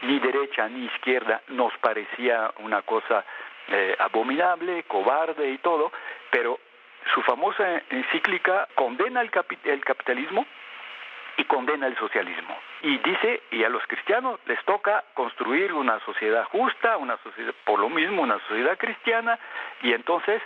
ni 0.04 0.20
derecha 0.20 0.68
ni 0.70 0.86
izquierda, 0.86 1.42
nos 1.48 1.76
parecía 1.80 2.52
una 2.60 2.82
cosa 2.84 3.26
eh, 3.70 3.96
abominable, 4.00 4.84
cobarde 4.84 5.50
y 5.50 5.58
todo, 5.60 5.92
pero 6.30 6.60
su 7.14 7.22
famosa 7.24 7.82
encíclica 7.90 8.68
condena 8.76 9.22
el, 9.22 9.32
el 9.64 9.84
capitalismo 9.84 10.46
y 11.38 11.46
condena 11.46 11.88
el 11.88 11.98
socialismo. 11.98 12.56
Y 12.82 12.98
dice, 12.98 13.44
y 13.52 13.64
a 13.64 13.70
los 13.70 13.86
cristianos 13.88 14.40
les 14.46 14.64
toca 14.66 15.04
construir 15.14 15.74
una 15.74 16.00
sociedad 16.02 16.46
justa, 16.46 16.98
una 16.98 17.18
sociedad, 17.18 17.54
por 17.66 17.80
lo 17.80 17.90
mismo, 17.90 18.22
una 18.22 18.40
sociedad 18.48 18.78
cristiana, 18.78 19.40
y 19.82 19.94
entonces 19.94 20.42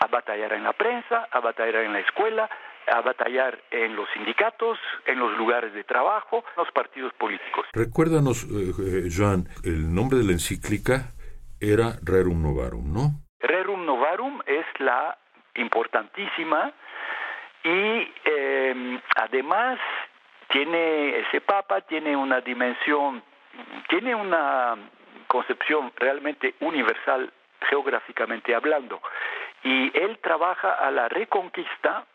a 0.00 0.06
batallar 0.06 0.52
en 0.52 0.62
la 0.62 0.72
prensa, 0.72 1.28
a 1.30 1.40
batallar 1.40 1.82
en 1.82 1.92
la 1.92 2.00
escuela, 2.00 2.48
a 2.90 3.00
batallar 3.00 3.58
en 3.70 3.96
los 3.96 4.08
sindicatos, 4.14 4.78
en 5.06 5.18
los 5.18 5.36
lugares 5.36 5.72
de 5.74 5.84
trabajo, 5.84 6.38
en 6.38 6.64
los 6.64 6.72
partidos 6.72 7.12
políticos. 7.14 7.66
Recuérdanos, 7.72 8.44
eh, 8.44 8.72
eh, 9.06 9.08
Joan, 9.14 9.48
el 9.64 9.94
nombre 9.94 10.18
de 10.18 10.24
la 10.24 10.32
encíclica 10.32 11.12
era 11.60 11.96
Rerum 12.02 12.42
Novarum, 12.42 12.92
¿no? 12.92 13.10
Rerum 13.40 13.84
Novarum 13.84 14.40
es 14.46 14.66
la 14.78 15.16
importantísima 15.54 16.72
y 17.64 18.12
em, 18.24 19.00
además 19.16 19.78
tiene 20.48 21.18
ese 21.18 21.40
papa 21.40 21.80
tiene 21.82 22.16
una 22.16 22.40
dimensión 22.40 23.22
tiene 23.88 24.14
una 24.14 24.76
concepción 25.26 25.92
realmente 25.96 26.54
universal 26.60 27.32
geográficamente 27.68 28.54
hablando 28.54 29.00
y 29.64 29.90
él 29.98 30.18
trabaja 30.22 30.74
a 30.74 30.90
la 30.90 31.08
reconquista 31.08 32.06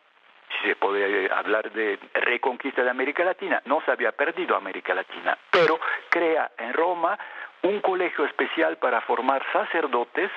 se 0.64 0.76
puede 0.76 1.32
hablar 1.32 1.72
de 1.72 2.00
reconquista 2.14 2.84
de 2.84 2.90
América 2.90 3.24
Latina, 3.24 3.62
no 3.66 3.82
se 3.86 3.92
había 3.92 4.12
perdido 4.14 4.56
América 4.56 4.94
Latina, 4.94 5.38
pero 5.52 5.80
crea 6.10 6.52
en 6.58 6.74
Roma 6.74 7.18
un 7.64 7.82
colegio 7.82 8.26
especial 8.26 8.78
para 8.78 9.02
formar 9.02 9.44
sacerdotes, 9.52 10.32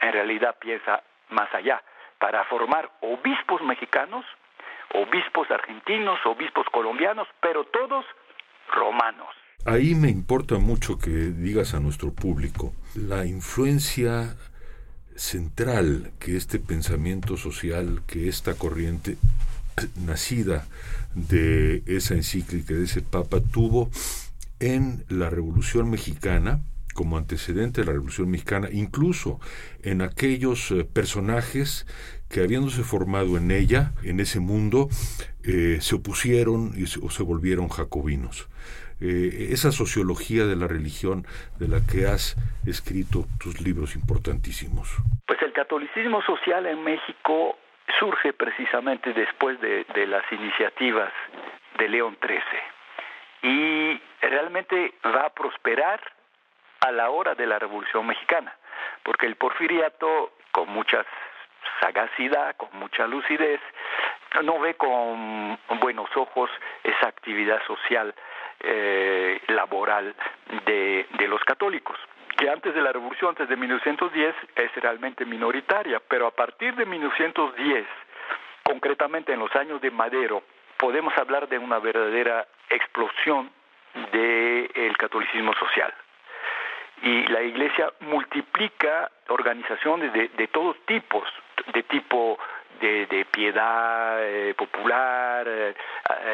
en 0.00 0.12
realidad 0.12 0.56
piensa 0.58 1.02
más 1.30 1.52
allá, 1.54 1.82
para 2.18 2.44
formar 2.44 2.90
obispos 3.00 3.62
mexicanos, 3.62 4.24
obispos 4.94 5.50
argentinos, 5.50 6.18
obispos 6.24 6.66
colombianos, 6.70 7.26
pero 7.40 7.64
todos 7.64 8.04
romanos. 8.72 9.28
Ahí 9.66 9.94
me 9.94 10.08
importa 10.08 10.56
mucho 10.56 10.98
que 10.98 11.10
digas 11.10 11.74
a 11.74 11.80
nuestro 11.80 12.12
público 12.12 12.72
la 12.94 13.24
influencia 13.24 14.36
central 15.16 16.12
que 16.20 16.36
este 16.36 16.58
pensamiento 16.58 17.36
social, 17.36 18.02
que 18.06 18.28
esta 18.28 18.54
corriente 18.56 19.16
nacida 20.06 20.66
de 21.14 21.82
esa 21.86 22.14
encíclica, 22.14 22.74
de 22.74 22.84
ese 22.84 23.02
papa, 23.02 23.40
tuvo 23.40 23.90
en 24.60 25.04
la 25.08 25.30
Revolución 25.30 25.90
Mexicana, 25.90 26.60
como 26.94 27.18
antecedente 27.18 27.80
de 27.80 27.86
la 27.86 27.92
Revolución 27.92 28.30
Mexicana, 28.30 28.68
incluso 28.72 29.40
en 29.82 30.00
aquellos 30.00 30.70
eh, 30.70 30.84
personajes 30.84 31.86
que 32.30 32.40
habiéndose 32.40 32.82
formado 32.82 33.36
en 33.36 33.50
ella, 33.50 33.92
en 34.02 34.20
ese 34.20 34.40
mundo, 34.40 34.88
eh, 35.44 35.78
se 35.80 35.96
opusieron 35.96 36.72
y 36.76 36.86
se, 36.86 37.00
o 37.02 37.10
se 37.10 37.22
volvieron 37.22 37.68
jacobinos. 37.68 38.48
Eh, 39.00 39.48
esa 39.50 39.72
sociología 39.72 40.46
de 40.46 40.56
la 40.56 40.68
religión 40.68 41.26
de 41.58 41.68
la 41.68 41.84
que 41.84 42.06
has 42.06 42.36
escrito 42.64 43.26
tus 43.38 43.60
libros 43.60 43.96
importantísimos. 43.96 44.88
Pues 45.26 45.42
el 45.42 45.52
catolicismo 45.52 46.22
social 46.22 46.64
en 46.66 46.82
México 46.84 47.56
surge 47.98 48.32
precisamente 48.32 49.12
después 49.12 49.60
de, 49.60 49.84
de 49.94 50.06
las 50.06 50.24
iniciativas 50.32 51.12
de 51.78 51.88
León 51.88 52.16
XIII 52.20 52.40
y 53.42 54.00
realmente 54.20 54.94
va 55.04 55.26
a 55.26 55.30
prosperar 55.30 56.00
a 56.80 56.92
la 56.92 57.10
hora 57.10 57.34
de 57.34 57.46
la 57.46 57.58
Revolución 57.58 58.06
Mexicana, 58.06 58.54
porque 59.02 59.26
el 59.26 59.36
porfiriato, 59.36 60.32
con 60.50 60.68
mucha 60.70 61.04
sagacidad, 61.80 62.56
con 62.56 62.68
mucha 62.74 63.06
lucidez, 63.06 63.60
no 64.42 64.58
ve 64.60 64.74
con 64.74 65.58
buenos 65.80 66.08
ojos 66.16 66.50
esa 66.82 67.08
actividad 67.08 67.62
social 67.66 68.14
eh, 68.60 69.40
laboral 69.48 70.14
de, 70.66 71.06
de 71.18 71.28
los 71.28 71.42
católicos 71.44 71.98
que 72.36 72.50
antes 72.50 72.74
de 72.74 72.82
la 72.82 72.92
revolución, 72.92 73.30
antes 73.30 73.48
de 73.48 73.56
1910, 73.56 74.34
es 74.56 74.74
realmente 74.76 75.24
minoritaria, 75.24 76.00
pero 76.08 76.26
a 76.26 76.30
partir 76.30 76.74
de 76.74 76.86
1910, 76.86 77.86
concretamente 78.62 79.32
en 79.32 79.40
los 79.40 79.54
años 79.56 79.80
de 79.80 79.90
Madero, 79.90 80.42
podemos 80.76 81.16
hablar 81.16 81.48
de 81.48 81.58
una 81.58 81.78
verdadera 81.78 82.46
explosión 82.68 83.50
del 84.12 84.96
catolicismo 84.96 85.54
social 85.54 85.94
y 87.02 87.26
la 87.28 87.42
iglesia 87.42 87.92
multiplica 88.00 89.10
organizaciones 89.28 90.12
de, 90.12 90.28
de 90.28 90.48
todos 90.48 90.76
tipos, 90.86 91.28
de 91.72 91.82
tipo 91.84 92.38
de, 92.80 93.26
piedad 93.30 94.18
eh, 94.20 94.54
popular, 94.54 95.46
eh, 95.46 95.74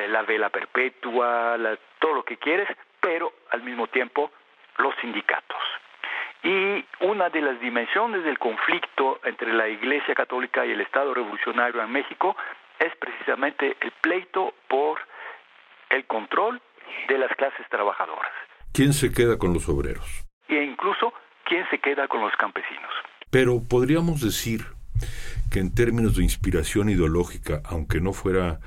la 0.09 0.23
vela 0.23 0.49
perpetua, 0.49 1.57
todo 1.99 2.15
lo 2.15 2.25
que 2.25 2.37
quieres, 2.37 2.69
pero 3.01 3.33
al 3.51 3.63
mismo 3.63 3.87
tiempo 3.89 4.31
los 4.79 4.95
sindicatos. 5.01 5.59
Y 6.43 6.85
una 7.01 7.29
de 7.29 7.41
las 7.43 7.61
dimensiones 7.61 8.25
del 8.25 8.39
conflicto 8.39 9.21
entre 9.25 9.53
la 9.53 9.69
Iglesia 9.69 10.15
Católica 10.15 10.65
y 10.65 10.73
el 10.73 10.81
Estado 10.81 11.13
Revolucionario 11.13 11.83
en 11.83 11.93
México 11.93 12.37
es 12.79 12.95
precisamente 12.97 13.77
el 13.81 13.93
pleito 14.01 14.55
por 14.69 14.99
el 15.91 16.07
control 16.07 16.61
de 17.09 17.19
las 17.19 17.35
clases 17.37 17.69
trabajadoras. 17.69 18.33
¿Quién 18.73 18.93
se 18.93 19.13
queda 19.13 19.37
con 19.37 19.53
los 19.53 19.69
obreros? 19.69 20.25
e 20.51 20.65
incluso 20.65 21.13
quién 21.45 21.65
se 21.71 21.79
queda 21.79 22.09
con 22.09 22.21
los 22.21 22.33
campesinos. 22.37 22.91
Pero 23.31 23.63
podríamos 23.63 24.21
decir 24.21 24.67
que 25.51 25.61
en 25.61 25.75
términos 25.75 26.17
de 26.17 26.25
inspiración 26.25 26.91
ideológica, 26.91 27.63
aunque 27.65 28.01
no 28.01 28.13
fuera 28.13 28.61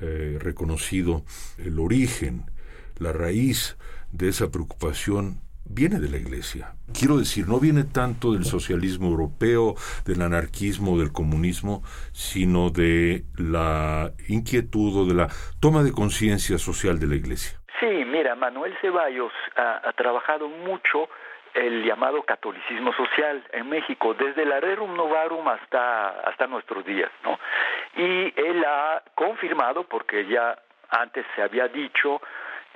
eh, 0.00 0.38
reconocido 0.40 1.22
el 1.58 1.78
origen, 1.78 2.44
la 2.98 3.12
raíz 3.12 3.78
de 4.12 4.28
esa 4.28 4.50
preocupación, 4.50 5.40
viene 5.70 6.00
de 6.00 6.08
la 6.08 6.16
Iglesia. 6.16 6.74
Quiero 6.92 7.16
decir, 7.16 7.46
no 7.46 7.60
viene 7.60 7.84
tanto 7.84 8.32
del 8.32 8.44
socialismo 8.44 9.08
europeo, 9.08 9.74
del 10.04 10.22
anarquismo, 10.22 10.98
del 10.98 11.12
comunismo, 11.12 11.82
sino 12.12 12.70
de 12.70 13.24
la 13.38 14.10
inquietud 14.28 14.96
o 14.96 15.06
de 15.06 15.14
la 15.14 15.28
toma 15.60 15.82
de 15.82 15.92
conciencia 15.92 16.58
social 16.58 16.98
de 16.98 17.06
la 17.06 17.14
Iglesia. 17.14 17.58
Sí, 17.78 18.04
mira, 18.04 18.34
Manuel 18.34 18.74
Ceballos 18.80 19.32
ha, 19.56 19.88
ha 19.88 19.92
trabajado 19.92 20.48
mucho 20.48 21.08
el 21.54 21.84
llamado 21.84 22.22
catolicismo 22.22 22.92
social 22.92 23.42
en 23.52 23.68
México, 23.68 24.14
desde 24.14 24.42
el 24.42 24.60
Rerum 24.60 24.94
Novarum 24.96 25.48
hasta, 25.48 26.10
hasta 26.20 26.46
nuestros 26.46 26.84
días, 26.84 27.10
¿no? 27.24 27.38
Y 27.96 28.32
él 28.36 28.64
ha 28.64 29.02
confirmado, 29.14 29.84
porque 29.84 30.26
ya 30.26 30.56
antes 30.90 31.24
se 31.34 31.42
había 31.42 31.68
dicho, 31.68 32.20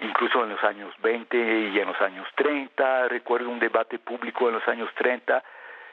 incluso 0.00 0.42
en 0.42 0.50
los 0.50 0.62
años 0.64 0.94
20 1.00 1.36
y 1.72 1.78
en 1.78 1.86
los 1.86 2.00
años 2.00 2.26
30, 2.34 3.08
recuerdo 3.08 3.48
un 3.48 3.58
debate 3.58 3.98
público 3.98 4.48
en 4.48 4.54
los 4.54 4.68
años 4.68 4.90
30 4.96 5.42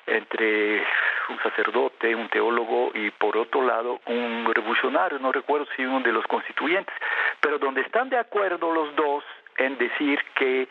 entre 0.07 0.83
un 1.29 1.39
sacerdote, 1.43 2.15
un 2.15 2.27
teólogo 2.29 2.91
y 2.93 3.11
por 3.11 3.37
otro 3.37 3.61
lado 3.61 4.01
un 4.07 4.51
revolucionario, 4.53 5.19
no 5.19 5.31
recuerdo 5.31 5.67
si 5.75 5.85
uno 5.85 6.01
de 6.01 6.11
los 6.11 6.25
constituyentes, 6.27 6.95
pero 7.39 7.59
donde 7.59 7.81
están 7.81 8.09
de 8.09 8.17
acuerdo 8.17 8.73
los 8.73 8.95
dos 8.95 9.23
en 9.57 9.77
decir 9.77 10.19
que 10.35 10.67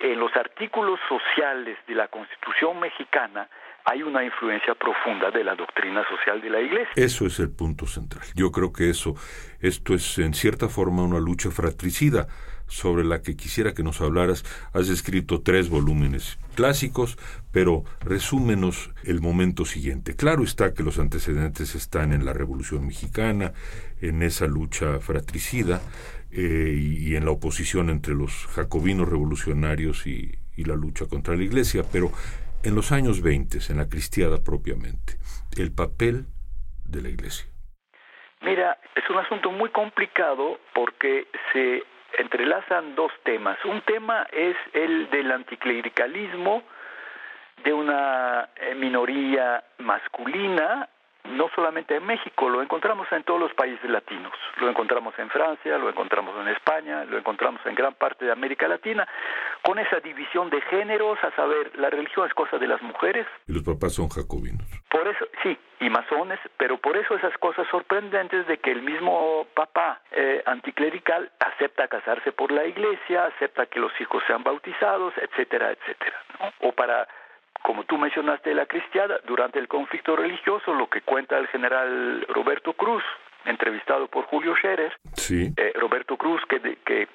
en 0.00 0.18
los 0.18 0.34
artículos 0.34 0.98
sociales 1.08 1.76
de 1.86 1.94
la 1.94 2.08
Constitución 2.08 2.80
mexicana 2.80 3.48
hay 3.90 4.02
una 4.04 4.24
influencia 4.24 4.74
profunda 4.76 5.32
de 5.32 5.42
la 5.42 5.56
doctrina 5.56 6.04
social 6.08 6.40
de 6.40 6.48
la 6.48 6.60
Iglesia. 6.60 6.92
Eso 6.94 7.26
es 7.26 7.40
el 7.40 7.50
punto 7.50 7.86
central. 7.86 8.24
Yo 8.36 8.52
creo 8.52 8.72
que 8.72 8.88
eso, 8.88 9.16
esto 9.60 9.94
es 9.94 10.18
en 10.18 10.32
cierta 10.32 10.68
forma 10.68 11.02
una 11.02 11.18
lucha 11.18 11.50
fratricida 11.50 12.28
sobre 12.68 13.02
la 13.02 13.20
que 13.20 13.34
quisiera 13.34 13.74
que 13.74 13.82
nos 13.82 14.00
hablaras. 14.00 14.44
Has 14.72 14.88
escrito 14.90 15.42
tres 15.42 15.68
volúmenes 15.68 16.38
clásicos, 16.54 17.18
pero 17.50 17.82
resúmenos 18.00 18.92
el 19.02 19.20
momento 19.20 19.64
siguiente. 19.64 20.14
Claro 20.14 20.44
está 20.44 20.72
que 20.72 20.84
los 20.84 21.00
antecedentes 21.00 21.74
están 21.74 22.12
en 22.12 22.24
la 22.24 22.32
Revolución 22.32 22.86
Mexicana, 22.86 23.54
en 24.00 24.22
esa 24.22 24.46
lucha 24.46 25.00
fratricida, 25.00 25.80
eh, 26.30 26.76
y, 26.78 27.16
en 27.16 27.24
la 27.24 27.32
oposición 27.32 27.90
entre 27.90 28.14
los 28.14 28.46
jacobinos 28.54 29.08
revolucionarios 29.08 30.06
y, 30.06 30.36
la 30.56 30.76
lucha 30.76 31.06
contra 31.06 31.34
la 31.36 31.42
Iglesia, 31.42 31.82
pero 31.90 32.12
en 32.62 32.74
los 32.74 32.92
años 32.92 33.22
20, 33.22 33.58
en 33.70 33.78
la 33.78 33.88
cristiada 33.88 34.42
propiamente, 34.44 35.14
el 35.56 35.74
papel 35.74 36.26
de 36.84 37.02
la 37.02 37.08
Iglesia. 37.08 37.46
Mira, 38.42 38.78
es 38.94 39.08
un 39.10 39.18
asunto 39.18 39.50
muy 39.50 39.70
complicado 39.70 40.58
porque 40.74 41.26
se 41.52 41.82
entrelazan 42.18 42.94
dos 42.94 43.12
temas. 43.24 43.58
Un 43.64 43.80
tema 43.82 44.26
es 44.32 44.56
el 44.72 45.10
del 45.10 45.30
anticlericalismo 45.32 46.62
de 47.64 47.72
una 47.72 48.48
eh, 48.56 48.74
minoría 48.74 49.62
masculina 49.78 50.88
no 51.24 51.48
solamente 51.54 51.96
en 51.96 52.06
México, 52.06 52.48
lo 52.48 52.62
encontramos 52.62 53.06
en 53.12 53.22
todos 53.24 53.40
los 53.40 53.52
países 53.54 53.88
latinos, 53.88 54.32
lo 54.60 54.68
encontramos 54.68 55.18
en 55.18 55.28
Francia, 55.30 55.78
lo 55.78 55.88
encontramos 55.88 56.34
en 56.40 56.48
España, 56.48 57.04
lo 57.04 57.18
encontramos 57.18 57.60
en 57.66 57.74
gran 57.74 57.94
parte 57.94 58.24
de 58.24 58.32
América 58.32 58.68
Latina, 58.68 59.06
con 59.62 59.78
esa 59.78 60.00
división 60.00 60.50
de 60.50 60.60
géneros, 60.62 61.18
a 61.22 61.30
saber, 61.36 61.78
la 61.78 61.90
religión 61.90 62.26
es 62.26 62.34
cosa 62.34 62.58
de 62.58 62.66
las 62.66 62.82
mujeres. 62.82 63.26
Y 63.46 63.52
los 63.52 63.62
papás 63.62 63.94
son 63.94 64.08
jacobinos. 64.08 64.66
Por 64.90 65.06
eso, 65.06 65.26
sí, 65.42 65.56
y 65.80 65.88
masones, 65.88 66.38
pero 66.56 66.78
por 66.78 66.96
eso 66.96 67.14
esas 67.14 67.36
cosas 67.38 67.66
sorprendentes 67.70 68.46
de 68.46 68.58
que 68.58 68.70
el 68.72 68.82
mismo 68.82 69.46
papá 69.54 70.00
eh, 70.12 70.42
anticlerical 70.46 71.30
acepta 71.38 71.88
casarse 71.88 72.32
por 72.32 72.52
la 72.52 72.66
iglesia, 72.66 73.26
acepta 73.26 73.66
que 73.66 73.80
los 73.80 73.92
hijos 74.00 74.22
sean 74.26 74.42
bautizados, 74.42 75.14
etcétera, 75.16 75.72
etcétera. 75.72 76.22
O 76.60 76.72
para 76.72 77.06
como 77.62 77.84
tú 77.84 77.98
mencionaste 77.98 78.54
la 78.54 78.66
cristiada, 78.66 79.20
durante 79.24 79.58
el 79.58 79.68
conflicto 79.68 80.16
religioso, 80.16 80.74
lo 80.74 80.88
que 80.88 81.02
cuenta 81.02 81.38
el 81.38 81.46
general 81.48 82.26
Roberto 82.28 82.72
Cruz, 82.72 83.02
entrevistado 83.44 84.06
por 84.08 84.24
Julio 84.26 84.54
Scherer, 84.56 84.96
sí. 85.14 85.52
Eh, 85.56 85.72
Roberto 85.76 86.16
Cruz, 86.16 86.42
que, 86.48 86.60
que, 86.84 87.08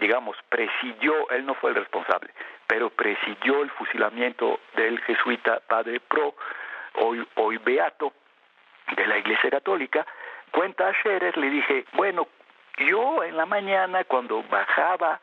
digamos, 0.00 0.36
presidió, 0.48 1.28
él 1.30 1.46
no 1.46 1.54
fue 1.54 1.70
el 1.70 1.76
responsable, 1.76 2.30
pero 2.66 2.90
presidió 2.90 3.62
el 3.62 3.70
fusilamiento 3.70 4.60
del 4.74 5.00
jesuita 5.00 5.60
Padre 5.66 6.00
Pro, 6.00 6.34
hoy, 6.94 7.26
hoy 7.36 7.58
beato, 7.58 8.12
de 8.96 9.06
la 9.06 9.18
Iglesia 9.18 9.50
Católica, 9.50 10.06
cuenta 10.50 10.88
a 10.88 10.94
Scherer, 10.94 11.36
le 11.36 11.50
dije, 11.50 11.84
bueno, 11.92 12.28
yo 12.78 13.22
en 13.22 13.36
la 13.36 13.46
mañana 13.46 14.04
cuando 14.04 14.42
bajaba, 14.44 15.20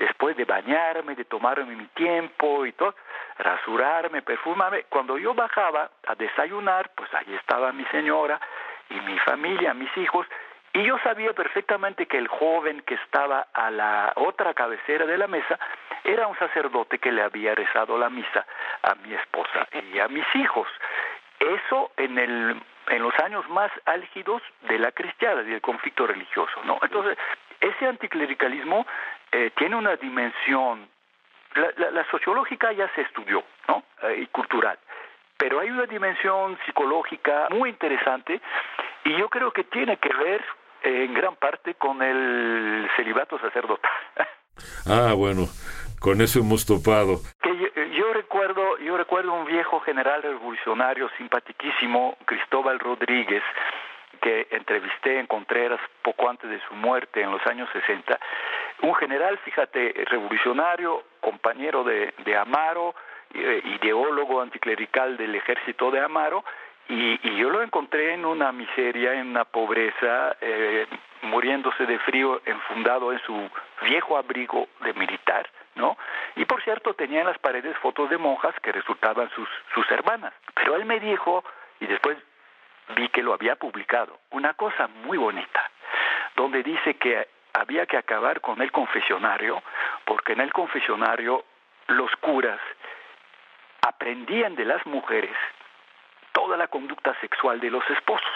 después 0.00 0.36
de 0.36 0.44
bañarme, 0.44 1.14
de 1.14 1.26
tomarme 1.26 1.76
mi 1.76 1.86
tiempo 1.88 2.64
y 2.66 2.72
todo, 2.72 2.94
rasurarme, 3.38 4.22
perfumarme. 4.22 4.84
Cuando 4.88 5.18
yo 5.18 5.34
bajaba 5.34 5.90
a 6.06 6.14
desayunar, 6.14 6.90
pues 6.96 7.12
ahí 7.14 7.34
estaba 7.34 7.70
mi 7.72 7.84
señora 7.86 8.40
y 8.88 8.94
mi 9.02 9.18
familia, 9.20 9.74
mis 9.74 9.94
hijos, 9.98 10.26
y 10.72 10.84
yo 10.84 10.98
sabía 11.00 11.32
perfectamente 11.32 12.06
que 12.06 12.16
el 12.16 12.28
joven 12.28 12.82
que 12.82 12.94
estaba 12.94 13.48
a 13.52 13.70
la 13.70 14.12
otra 14.16 14.54
cabecera 14.54 15.04
de 15.04 15.18
la 15.18 15.26
mesa 15.26 15.58
era 16.04 16.26
un 16.28 16.38
sacerdote 16.38 16.98
que 16.98 17.12
le 17.12 17.22
había 17.22 17.54
rezado 17.54 17.98
la 17.98 18.08
misa 18.08 18.46
a 18.82 18.94
mi 18.94 19.12
esposa 19.12 19.68
y 19.92 19.98
a 19.98 20.08
mis 20.08 20.26
hijos. 20.34 20.68
Eso 21.38 21.90
en 21.96 22.18
el 22.18 22.62
en 22.88 23.02
los 23.02 23.16
años 23.20 23.48
más 23.48 23.70
álgidos 23.84 24.42
de 24.62 24.78
la 24.78 24.90
cristiada 24.90 25.42
y 25.42 25.46
del 25.46 25.60
conflicto 25.60 26.06
religioso, 26.06 26.60
¿no? 26.64 26.78
Entonces, 26.82 27.16
ese 27.60 27.86
anticlericalismo 27.86 28.86
eh, 29.32 29.50
tiene 29.56 29.76
una 29.76 29.96
dimensión, 29.96 30.88
la, 31.54 32.04
sociológica 32.10 32.72
ya 32.72 32.88
se 32.94 33.02
estudió, 33.02 33.44
¿no? 33.68 33.84
Eh, 34.02 34.22
y 34.22 34.26
cultural, 34.26 34.78
pero 35.36 35.60
hay 35.60 35.70
una 35.70 35.86
dimensión 35.86 36.58
psicológica 36.66 37.48
muy 37.50 37.70
interesante 37.70 38.40
y 39.04 39.16
yo 39.16 39.28
creo 39.28 39.52
que 39.52 39.64
tiene 39.64 39.96
que 39.96 40.12
ver 40.12 40.44
eh, 40.82 41.04
en 41.04 41.14
gran 41.14 41.36
parte 41.36 41.74
con 41.74 42.02
el 42.02 42.88
celibato 42.96 43.38
sacerdotal. 43.38 43.90
Ah, 44.86 45.14
bueno, 45.16 45.46
con 46.00 46.20
eso 46.20 46.40
hemos 46.40 46.66
topado. 46.66 47.20
Que 47.40 47.56
yo, 47.94 48.12
recuerdo, 48.12 48.76
yo 48.78 48.96
recuerdo 48.96 49.32
un 49.32 49.46
viejo 49.46 49.80
general 49.80 50.22
revolucionario 50.22 51.08
simpaticísimo, 51.16 52.18
Cristóbal 52.26 52.78
Rodríguez, 52.78 53.42
que 54.20 54.48
entrevisté 54.50 55.18
en 55.18 55.26
Contreras 55.26 55.80
poco 56.02 56.28
antes 56.28 56.50
de 56.50 56.60
su 56.68 56.74
muerte 56.74 57.22
en 57.22 57.30
los 57.30 57.44
años 57.46 57.68
60, 57.72 58.18
un 58.82 58.94
general, 58.94 59.38
fíjate, 59.38 60.04
revolucionario, 60.06 61.04
compañero 61.20 61.84
de, 61.84 62.14
de 62.24 62.36
Amaro, 62.36 62.94
eh, 63.34 63.62
ideólogo 63.80 64.40
anticlerical 64.40 65.16
del 65.16 65.34
ejército 65.34 65.90
de 65.90 66.00
Amaro, 66.00 66.44
y, 66.88 67.20
y, 67.22 67.36
yo 67.36 67.50
lo 67.50 67.62
encontré 67.62 68.14
en 68.14 68.24
una 68.24 68.50
miseria, 68.50 69.14
en 69.14 69.28
una 69.28 69.44
pobreza, 69.44 70.36
eh, 70.40 70.86
muriéndose 71.22 71.86
de 71.86 71.98
frío, 72.00 72.42
enfundado 72.44 73.12
en 73.12 73.20
su 73.20 73.48
viejo 73.82 74.16
abrigo 74.16 74.66
de 74.80 74.92
militar, 74.94 75.48
¿no? 75.76 75.96
Y 76.34 76.46
por 76.46 76.60
cierto, 76.62 76.94
tenía 76.94 77.20
en 77.20 77.28
las 77.28 77.38
paredes 77.38 77.76
fotos 77.78 78.10
de 78.10 78.18
monjas 78.18 78.54
que 78.60 78.72
resultaban 78.72 79.30
sus, 79.30 79.48
sus 79.72 79.88
hermanas. 79.92 80.32
Pero 80.54 80.74
él 80.74 80.84
me 80.84 80.98
dijo, 80.98 81.44
y 81.78 81.86
después 81.86 82.16
vi 82.96 83.08
que 83.08 83.22
lo 83.22 83.34
había 83.34 83.56
publicado, 83.56 84.20
una 84.30 84.54
cosa 84.54 84.88
muy 84.88 85.18
bonita, 85.18 85.70
donde 86.36 86.62
dice 86.62 86.94
que 86.94 87.28
había 87.52 87.86
que 87.86 87.96
acabar 87.96 88.40
con 88.40 88.60
el 88.62 88.70
confesionario, 88.70 89.62
porque 90.04 90.32
en 90.32 90.40
el 90.40 90.52
confesionario 90.52 91.44
los 91.88 92.10
curas 92.16 92.60
aprendían 93.82 94.54
de 94.54 94.64
las 94.64 94.84
mujeres 94.86 95.36
toda 96.32 96.56
la 96.56 96.68
conducta 96.68 97.14
sexual 97.20 97.60
de 97.60 97.70
los 97.70 97.88
esposos. 97.90 98.26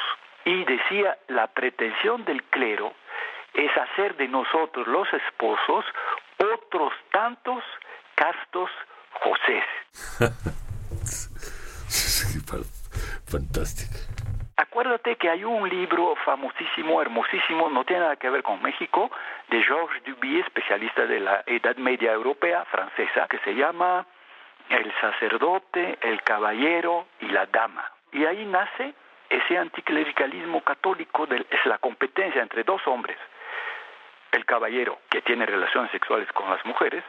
Y 0.44 0.64
decía, 0.64 1.16
la 1.28 1.46
pretensión 1.46 2.24
del 2.24 2.42
clero 2.44 2.92
es 3.54 3.70
hacer 3.76 4.16
de 4.16 4.28
nosotros 4.28 4.86
los 4.86 5.10
esposos 5.12 5.84
otros 6.38 6.92
tantos 7.12 7.62
castos 8.14 8.70
José. 9.12 9.62
Fantástico. 13.26 14.23
Acuérdate 14.74 15.14
que 15.14 15.30
hay 15.30 15.44
un 15.44 15.68
libro 15.68 16.16
famosísimo, 16.24 17.00
hermosísimo, 17.00 17.70
no 17.70 17.84
tiene 17.84 18.02
nada 18.02 18.16
que 18.16 18.28
ver 18.28 18.42
con 18.42 18.60
México, 18.60 19.08
de 19.46 19.62
Georges 19.62 20.02
Duby, 20.02 20.40
especialista 20.40 21.06
de 21.06 21.20
la 21.20 21.44
Edad 21.46 21.76
Media 21.76 22.10
Europea 22.10 22.64
francesa, 22.64 23.28
que 23.28 23.38
se 23.44 23.54
llama 23.54 24.04
El 24.68 24.92
sacerdote, 25.00 25.96
el 26.00 26.20
caballero 26.22 27.06
y 27.20 27.26
la 27.26 27.46
dama. 27.46 27.88
Y 28.10 28.24
ahí 28.24 28.44
nace 28.46 28.94
ese 29.30 29.56
anticlericalismo 29.56 30.60
católico, 30.62 31.28
es 31.30 31.66
la 31.66 31.78
competencia 31.78 32.42
entre 32.42 32.64
dos 32.64 32.84
hombres, 32.88 33.16
el 34.32 34.44
caballero 34.44 34.98
que 35.08 35.22
tiene 35.22 35.46
relaciones 35.46 35.92
sexuales 35.92 36.26
con 36.32 36.50
las 36.50 36.66
mujeres 36.66 37.04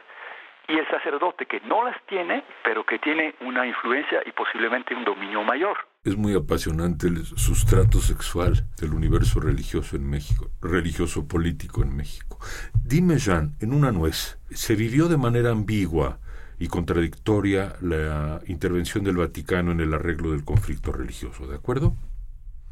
y 0.68 0.78
el 0.78 0.86
sacerdote 0.86 1.46
que 1.46 1.58
no 1.62 1.82
las 1.82 2.00
tiene, 2.02 2.44
pero 2.62 2.84
que 2.84 3.00
tiene 3.00 3.34
una 3.40 3.66
influencia 3.66 4.22
y 4.24 4.30
posiblemente 4.30 4.94
un 4.94 5.02
dominio 5.02 5.42
mayor. 5.42 5.76
Es 6.06 6.16
muy 6.16 6.34
apasionante 6.34 7.08
el 7.08 7.26
sustrato 7.26 8.00
sexual 8.00 8.64
del 8.78 8.94
universo 8.94 9.40
religioso 9.40 9.96
en 9.96 10.08
México, 10.08 10.52
religioso 10.62 11.26
político 11.26 11.82
en 11.82 11.96
México. 11.96 12.38
Dime, 12.84 13.18
Jean, 13.18 13.56
en 13.58 13.72
una 13.72 13.90
nuez, 13.90 14.38
¿se 14.52 14.76
vivió 14.76 15.08
de 15.08 15.16
manera 15.16 15.50
ambigua 15.50 16.20
y 16.60 16.68
contradictoria 16.68 17.74
la 17.80 18.40
intervención 18.46 19.02
del 19.02 19.16
Vaticano 19.16 19.72
en 19.72 19.80
el 19.80 19.92
arreglo 19.94 20.30
del 20.30 20.44
conflicto 20.44 20.92
religioso, 20.92 21.48
¿de 21.48 21.56
acuerdo? 21.56 21.96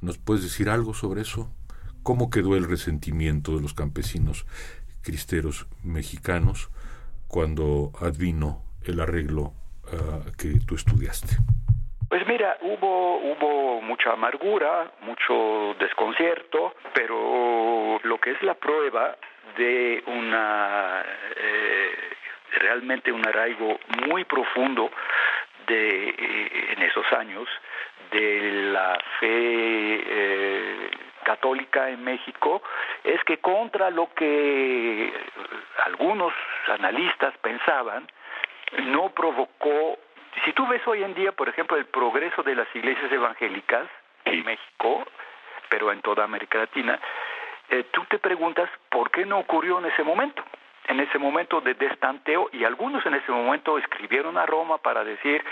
¿Nos 0.01 0.16
puedes 0.16 0.44
decir 0.44 0.70
algo 0.70 0.94
sobre 0.94 1.23
eso? 1.23 1.51
¿Cómo 2.05 2.31
quedó 2.31 2.55
el 2.55 2.68
resentimiento 2.68 3.57
de 3.57 3.62
los 3.62 3.75
campesinos 3.75 4.47
cristeros 5.03 5.66
mexicanos 5.83 6.70
cuando 7.27 7.90
advino 8.01 8.62
el 8.85 9.01
arreglo 9.01 9.55
ah, 9.92 10.20
que 10.38 10.61
tú 10.61 10.77
estudiaste? 10.77 11.37
Pues 12.08 12.26
mira, 12.26 12.58
hubo, 12.60 13.16
hubo 13.16 13.80
mucha 13.82 14.12
amargura, 14.12 14.92
mucho 15.00 15.74
desconcierto, 15.78 16.74
pero 16.92 17.98
lo 18.02 18.18
que 18.18 18.32
es 18.32 18.42
la 18.42 18.54
prueba 18.54 19.16
de 19.56 20.02
una 20.06 21.04
eh, 21.36 22.14
realmente 22.56 23.12
un 23.12 23.26
arraigo 23.26 23.78
muy 24.06 24.24
profundo 24.24 24.90
de 25.66 26.08
eh, 26.08 26.72
en 26.76 26.82
esos 26.82 27.10
años 27.12 27.48
de 28.10 28.52
la 28.72 28.98
fe 29.18 29.26
eh, 30.06 30.90
católica 31.24 31.88
en 31.88 32.04
México 32.04 32.62
es 33.02 33.22
que 33.24 33.38
contra 33.38 33.90
lo 33.90 34.12
que 34.14 35.12
algunos 35.84 36.32
analistas 36.68 37.34
pensaban 37.38 38.06
no 38.84 39.10
provocó 39.10 39.98
si 40.44 40.53
tú 40.53 40.66
ves 40.66 40.87
hoy 40.87 41.03
en 41.03 41.14
día 41.14 41.33
por 41.33 41.49
ejemplo 41.49 41.77
el 41.77 41.87
progreso 41.87 42.42
de 42.42 42.55
las 42.55 42.68
iglesias 42.75 43.11
evangélicas 43.11 43.88
en 44.25 44.44
México 44.44 45.07
pero 45.68 45.92
en 45.92 46.01
toda 46.03 46.25
América 46.25 46.59
Latina 46.59 46.99
eh, 47.68 47.85
tú 47.92 48.05
te 48.09 48.18
preguntas 48.18 48.68
por 48.90 49.11
qué 49.11 49.25
no 49.25 49.38
ocurrió 49.38 49.79
en 49.79 49.87
ese 49.87 50.03
momento 50.03 50.44
en 50.87 51.01
ese 51.01 51.18
momento 51.18 51.61
de 51.61 51.75
destanteo 51.75 52.51
y 52.53 52.64
algunos 52.64 53.05
en 53.07 53.14
ese 53.14 53.33
momento 53.33 53.79
escribieron 53.79 54.37
a 54.37 54.47
Roma 54.47 54.79
para 54.79 55.03
decir 55.03 55.42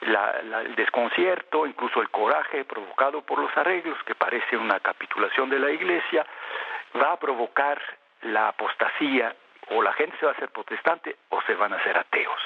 el 0.00 0.74
desconcierto, 0.74 1.66
incluso 1.66 2.00
el 2.00 2.10
coraje 2.10 2.64
provocado 2.64 3.22
por 3.22 3.38
los 3.38 3.56
arreglos, 3.56 4.02
que 4.04 4.14
parece 4.14 4.56
una 4.56 4.80
capitulación 4.80 5.48
de 5.50 5.58
la 5.58 5.70
Iglesia, 5.70 6.26
va 7.00 7.12
a 7.12 7.18
provocar 7.18 7.80
la 8.22 8.48
apostasía 8.48 9.34
o 9.70 9.82
la 9.82 9.92
gente 9.92 10.16
se 10.18 10.26
va 10.26 10.32
a 10.32 10.34
hacer 10.34 10.50
protestante 10.50 11.16
o 11.28 11.40
se 11.42 11.54
van 11.54 11.72
a 11.72 11.76
hacer 11.76 11.96
ateos. 11.96 12.40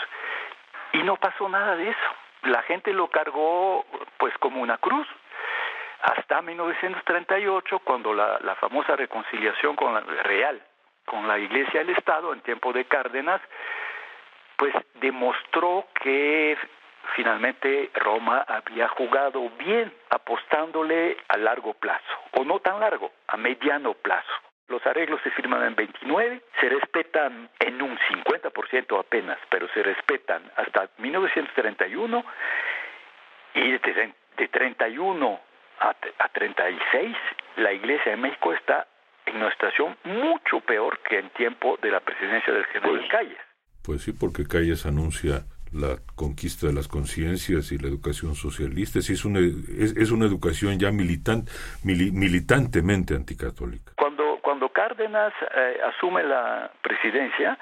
Y 0.96 1.02
no 1.02 1.16
pasó 1.16 1.48
nada 1.48 1.76
de 1.76 1.90
eso. 1.90 2.10
La 2.44 2.62
gente 2.62 2.92
lo 2.92 3.08
cargó 3.08 3.84
pues 4.18 4.36
como 4.38 4.62
una 4.62 4.78
cruz 4.78 5.06
hasta 6.02 6.40
1938 6.40 7.80
cuando 7.80 8.14
la, 8.14 8.56
famosa 8.60 8.96
reconciliación 8.96 9.76
con 9.76 9.92
la 9.92 10.00
real 10.00 10.62
con 11.04 11.28
la 11.28 11.38
Iglesia 11.38 11.80
del 11.80 11.90
Estado 11.90 12.32
en 12.32 12.40
tiempo 12.40 12.72
de 12.72 12.84
Cárdenas, 12.86 13.40
pues 14.56 14.74
demostró 14.94 15.86
que 16.02 16.58
finalmente 17.14 17.90
Roma 17.94 18.44
había 18.48 18.88
jugado 18.88 19.48
bien 19.50 19.92
apostándole 20.10 21.16
a 21.28 21.36
largo 21.36 21.74
plazo, 21.74 22.02
o 22.32 22.44
no 22.44 22.58
tan 22.58 22.80
largo, 22.80 23.12
a 23.28 23.36
mediano 23.36 23.94
plazo. 23.94 24.32
Los 24.68 24.84
arreglos 24.86 25.20
se 25.22 25.30
firman 25.30 25.62
en 25.64 25.74
29, 25.76 26.42
se 26.60 26.68
respetan 26.68 27.48
en 27.60 27.80
un 27.80 27.96
50% 27.96 28.98
apenas, 28.98 29.38
pero 29.50 29.68
se 29.68 29.82
respetan 29.82 30.42
hasta 30.56 30.88
1931 30.98 32.24
y 33.54 33.70
de, 33.70 34.12
de 34.36 34.48
31 34.48 35.40
a, 35.80 35.88
a 35.90 36.28
36 36.30 37.16
la 37.56 37.72
Iglesia 37.72 38.12
de 38.12 38.16
México 38.16 38.52
está 38.52 38.86
en 39.26 39.36
una 39.36 39.50
situación 39.52 39.96
mucho 40.04 40.60
peor 40.60 40.98
que 41.08 41.18
en 41.18 41.30
tiempo 41.30 41.78
de 41.82 41.90
la 41.90 42.00
presidencia 42.00 42.52
del 42.52 42.64
general 42.66 42.98
pues, 42.98 43.10
Calles. 43.10 43.38
Pues 43.82 44.02
sí, 44.02 44.12
porque 44.12 44.46
Calles 44.46 44.86
anuncia 44.86 45.44
la 45.72 45.96
conquista 46.14 46.66
de 46.66 46.72
las 46.72 46.88
conciencias 46.88 47.72
y 47.72 47.78
la 47.78 47.88
educación 47.88 48.34
socialista, 48.34 48.98
es 48.98 49.24
una, 49.24 49.40
es, 49.40 50.10
una 50.10 50.26
educación 50.26 50.78
ya 50.78 50.90
militant, 50.92 51.48
militantemente 51.82 53.14
anticatólica. 53.14 53.92
Cuando, 53.96 54.25
cuando 54.56 54.72
Cárdenas 54.72 55.34
eh, 55.54 55.80
asume 55.84 56.22
la 56.22 56.70
presidencia, 56.80 57.58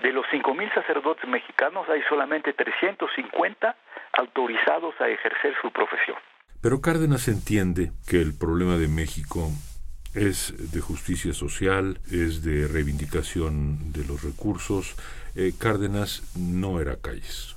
de 0.00 0.12
los 0.12 0.24
5.000 0.26 0.72
sacerdotes 0.74 1.28
mexicanos 1.28 1.88
hay 1.88 2.02
solamente 2.08 2.52
350 2.52 3.74
autorizados 4.12 4.94
a 5.00 5.08
ejercer 5.08 5.54
su 5.60 5.72
profesión. 5.72 6.16
Pero 6.62 6.80
Cárdenas 6.80 7.26
entiende 7.26 7.90
que 8.08 8.22
el 8.22 8.38
problema 8.38 8.76
de 8.76 8.86
México 8.86 9.48
es 10.14 10.72
de 10.72 10.80
justicia 10.80 11.32
social, 11.32 11.98
es 12.12 12.44
de 12.44 12.68
reivindicación 12.68 13.92
de 13.92 14.06
los 14.06 14.22
recursos. 14.22 14.94
Eh, 15.34 15.50
Cárdenas 15.60 16.32
no 16.38 16.80
era 16.80 16.94
calles. 17.02 17.56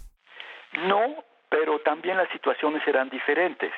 No, 0.87 1.23
pero 1.47 1.77
también 1.85 2.17
las 2.17 2.29
situaciones 2.31 2.81
eran 2.87 3.11
diferentes 3.11 3.71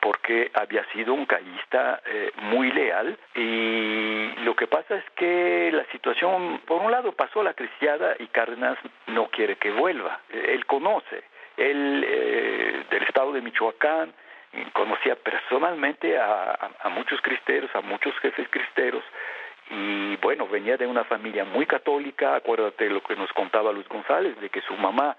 porque 0.00 0.50
había 0.54 0.84
sido 0.92 1.14
un 1.14 1.26
callista 1.26 2.00
eh, 2.06 2.32
muy 2.42 2.72
leal. 2.72 3.18
Y 3.34 4.32
lo 4.44 4.54
que 4.56 4.66
pasa 4.66 4.96
es 4.96 5.04
que 5.16 5.70
la 5.72 5.84
situación, 5.92 6.60
por 6.66 6.82
un 6.82 6.90
lado 6.90 7.12
pasó 7.12 7.42
la 7.42 7.54
cristiada 7.54 8.14
y 8.18 8.26
Cárdenas 8.28 8.78
no 9.06 9.28
quiere 9.28 9.56
que 9.56 9.70
vuelva, 9.70 10.20
él 10.30 10.64
conoce, 10.66 11.24
él 11.56 12.04
eh, 12.06 12.84
del 12.90 13.02
estado 13.04 13.32
de 13.32 13.42
Michoacán, 13.42 14.12
conocía 14.72 15.14
personalmente 15.14 16.18
a, 16.18 16.70
a, 16.82 16.88
muchos 16.88 17.20
cristeros, 17.20 17.70
a 17.74 17.82
muchos 17.82 18.12
jefes 18.18 18.48
cristeros, 18.50 19.04
y 19.70 20.16
bueno, 20.16 20.48
venía 20.48 20.76
de 20.76 20.86
una 20.86 21.04
familia 21.04 21.44
muy 21.44 21.66
católica, 21.66 22.34
acuérdate 22.34 22.90
lo 22.90 23.00
que 23.02 23.14
nos 23.14 23.32
contaba 23.32 23.72
Luis 23.72 23.88
González, 23.88 24.38
de 24.40 24.50
que 24.50 24.60
su 24.62 24.74
mamá 24.74 25.16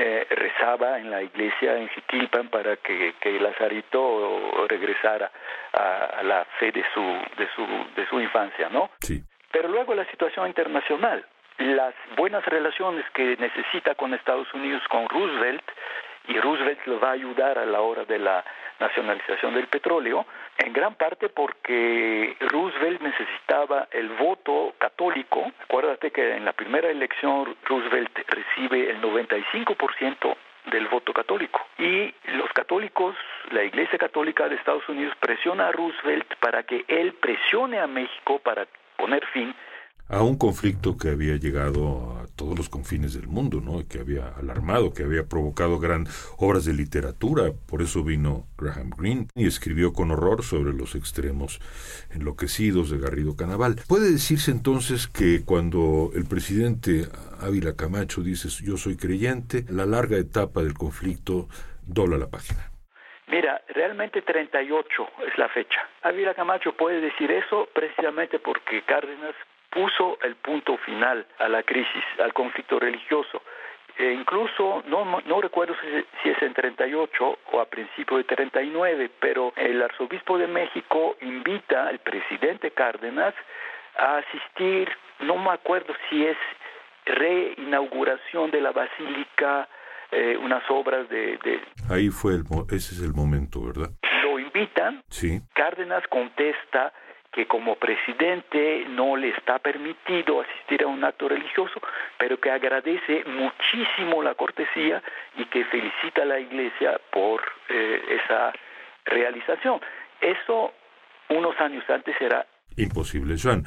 eh, 0.00 0.26
rezaba 0.30 0.98
en 0.98 1.10
la 1.10 1.22
iglesia 1.22 1.76
en 1.76 1.88
Jiquilpan 1.88 2.48
para 2.50 2.76
que, 2.76 3.14
que 3.20 3.40
Lazarito 3.40 4.64
regresara 4.68 5.28
a, 5.72 6.22
la 6.22 6.44
fe 6.60 6.70
de 6.70 6.84
su, 6.94 7.00
de 7.00 7.48
su, 7.56 7.66
de 7.96 8.06
su 8.06 8.20
infancia, 8.20 8.68
¿no? 8.68 8.90
Sí. 9.00 9.20
Pero 9.50 9.68
luego 9.68 9.96
la 9.96 10.04
situación 10.06 10.46
internacional, 10.46 11.26
las 11.58 11.94
buenas 12.16 12.44
relaciones 12.46 13.04
que 13.12 13.36
necesita 13.38 13.96
con 13.96 14.14
Estados 14.14 14.46
Unidos, 14.54 14.82
con 14.88 15.08
Roosevelt, 15.08 15.64
y 16.28 16.38
Roosevelt 16.38 16.86
lo 16.86 17.00
va 17.00 17.08
a 17.08 17.12
ayudar 17.12 17.58
a 17.58 17.66
la 17.66 17.80
hora 17.80 18.04
de 18.04 18.20
la 18.20 18.44
nacionalización 18.80 19.54
del 19.54 19.66
petróleo, 19.66 20.26
en 20.56 20.72
gran 20.72 20.94
parte 20.94 21.28
porque 21.28 22.36
Roosevelt 22.40 23.00
necesitaba 23.00 23.88
el 23.90 24.08
voto 24.10 24.74
católico. 24.78 25.50
Acuérdate 25.64 26.10
que 26.10 26.36
en 26.36 26.44
la 26.44 26.52
primera 26.52 26.90
elección 26.90 27.56
Roosevelt 27.64 28.16
recibe 28.28 28.90
el 28.90 29.00
95% 29.00 30.36
del 30.70 30.88
voto 30.88 31.12
católico. 31.12 31.60
Y 31.78 32.14
los 32.36 32.50
católicos, 32.52 33.14
la 33.50 33.64
Iglesia 33.64 33.98
Católica 33.98 34.48
de 34.48 34.56
Estados 34.56 34.86
Unidos 34.88 35.14
presiona 35.20 35.68
a 35.68 35.72
Roosevelt 35.72 36.34
para 36.40 36.62
que 36.64 36.84
él 36.88 37.14
presione 37.14 37.78
a 37.78 37.86
México 37.86 38.38
para 38.40 38.66
poner 38.96 39.24
fin 39.26 39.54
a 40.10 40.22
un 40.22 40.38
conflicto 40.38 40.96
que 40.96 41.10
había 41.10 41.36
llegado 41.36 42.16
a 42.17 42.17
todos 42.38 42.56
los 42.56 42.70
confines 42.70 43.12
del 43.12 43.26
mundo, 43.26 43.60
¿no? 43.60 43.86
que 43.86 43.98
había 43.98 44.28
alarmado, 44.28 44.94
que 44.94 45.02
había 45.02 45.24
provocado 45.24 45.78
gran 45.78 46.06
obras 46.38 46.64
de 46.64 46.72
literatura. 46.72 47.50
Por 47.68 47.82
eso 47.82 48.04
vino 48.04 48.46
Graham 48.56 48.90
Greene 48.96 49.26
y 49.34 49.46
escribió 49.46 49.92
con 49.92 50.12
horror 50.12 50.42
sobre 50.44 50.72
los 50.72 50.94
extremos 50.94 51.60
enloquecidos 52.14 52.90
de 52.90 52.98
Garrido 52.98 53.36
Canaval. 53.36 53.76
Puede 53.88 54.10
decirse 54.10 54.52
entonces 54.52 55.08
que 55.08 55.44
cuando 55.44 56.12
el 56.14 56.26
presidente 56.26 57.08
Ávila 57.40 57.74
Camacho 57.74 58.22
dice 58.22 58.48
yo 58.64 58.76
soy 58.76 58.96
creyente, 58.96 59.64
la 59.68 59.84
larga 59.84 60.16
etapa 60.16 60.62
del 60.62 60.74
conflicto 60.74 61.48
dobla 61.86 62.18
la 62.18 62.30
página. 62.30 62.70
Mira, 63.26 63.60
realmente 63.68 64.22
38 64.22 65.08
es 65.26 65.36
la 65.36 65.48
fecha. 65.48 65.80
Ávila 66.02 66.34
Camacho 66.34 66.72
puede 66.72 67.00
decir 67.00 67.30
eso 67.32 67.68
precisamente 67.74 68.38
porque 68.38 68.82
Cárdenas 68.82 69.34
puso 69.70 70.18
el 70.22 70.36
punto 70.36 70.76
final 70.78 71.26
a 71.38 71.48
la 71.48 71.62
crisis, 71.62 72.04
al 72.22 72.32
conflicto 72.32 72.78
religioso. 72.78 73.42
E 73.96 74.12
incluso, 74.12 74.84
no, 74.86 75.20
no 75.26 75.40
recuerdo 75.40 75.74
si, 75.80 75.88
si, 76.22 76.28
es 76.30 76.40
en 76.42 76.54
38 76.54 77.38
o 77.52 77.60
a 77.60 77.66
principios 77.66 78.18
de 78.18 78.36
39, 78.36 79.10
pero 79.18 79.52
el 79.56 79.82
arzobispo 79.82 80.38
de 80.38 80.46
México 80.46 81.16
invita 81.20 81.88
al 81.88 81.98
presidente 81.98 82.70
Cárdenas 82.70 83.34
a 83.98 84.18
asistir, 84.18 84.88
no 85.20 85.36
me 85.36 85.50
acuerdo 85.50 85.94
si 86.08 86.24
es 86.24 86.36
reinauguración 87.06 88.52
de 88.52 88.60
la 88.60 88.70
basílica, 88.70 89.68
eh, 90.12 90.38
unas 90.40 90.62
obras 90.70 91.08
de, 91.08 91.38
de, 91.38 91.60
Ahí 91.90 92.08
fue, 92.08 92.34
el, 92.34 92.44
ese 92.70 92.94
es 92.94 93.02
el 93.02 93.12
momento, 93.12 93.62
¿verdad? 93.66 93.90
Lo 94.22 94.38
invitan, 94.38 95.02
sí. 95.08 95.40
Cárdenas 95.54 96.06
contesta 96.08 96.92
que 97.32 97.46
como 97.46 97.76
presidente 97.76 98.86
no 98.88 99.16
le 99.16 99.28
está 99.30 99.58
permitido 99.58 100.40
asistir 100.40 100.82
a 100.82 100.86
un 100.86 101.04
acto 101.04 101.28
religioso, 101.28 101.80
pero 102.18 102.40
que 102.40 102.50
agradece 102.50 103.24
muchísimo 103.26 104.22
la 104.22 104.34
cortesía 104.34 105.02
y 105.36 105.44
que 105.46 105.64
felicita 105.66 106.22
a 106.22 106.26
la 106.26 106.40
Iglesia 106.40 106.98
por 107.12 107.40
eh, 107.68 108.20
esa 108.24 108.52
realización. 109.04 109.80
Eso 110.20 110.72
unos 111.28 111.60
años 111.60 111.84
antes 111.88 112.16
era 112.20 112.46
imposible. 112.76 113.36
Joan, 113.40 113.64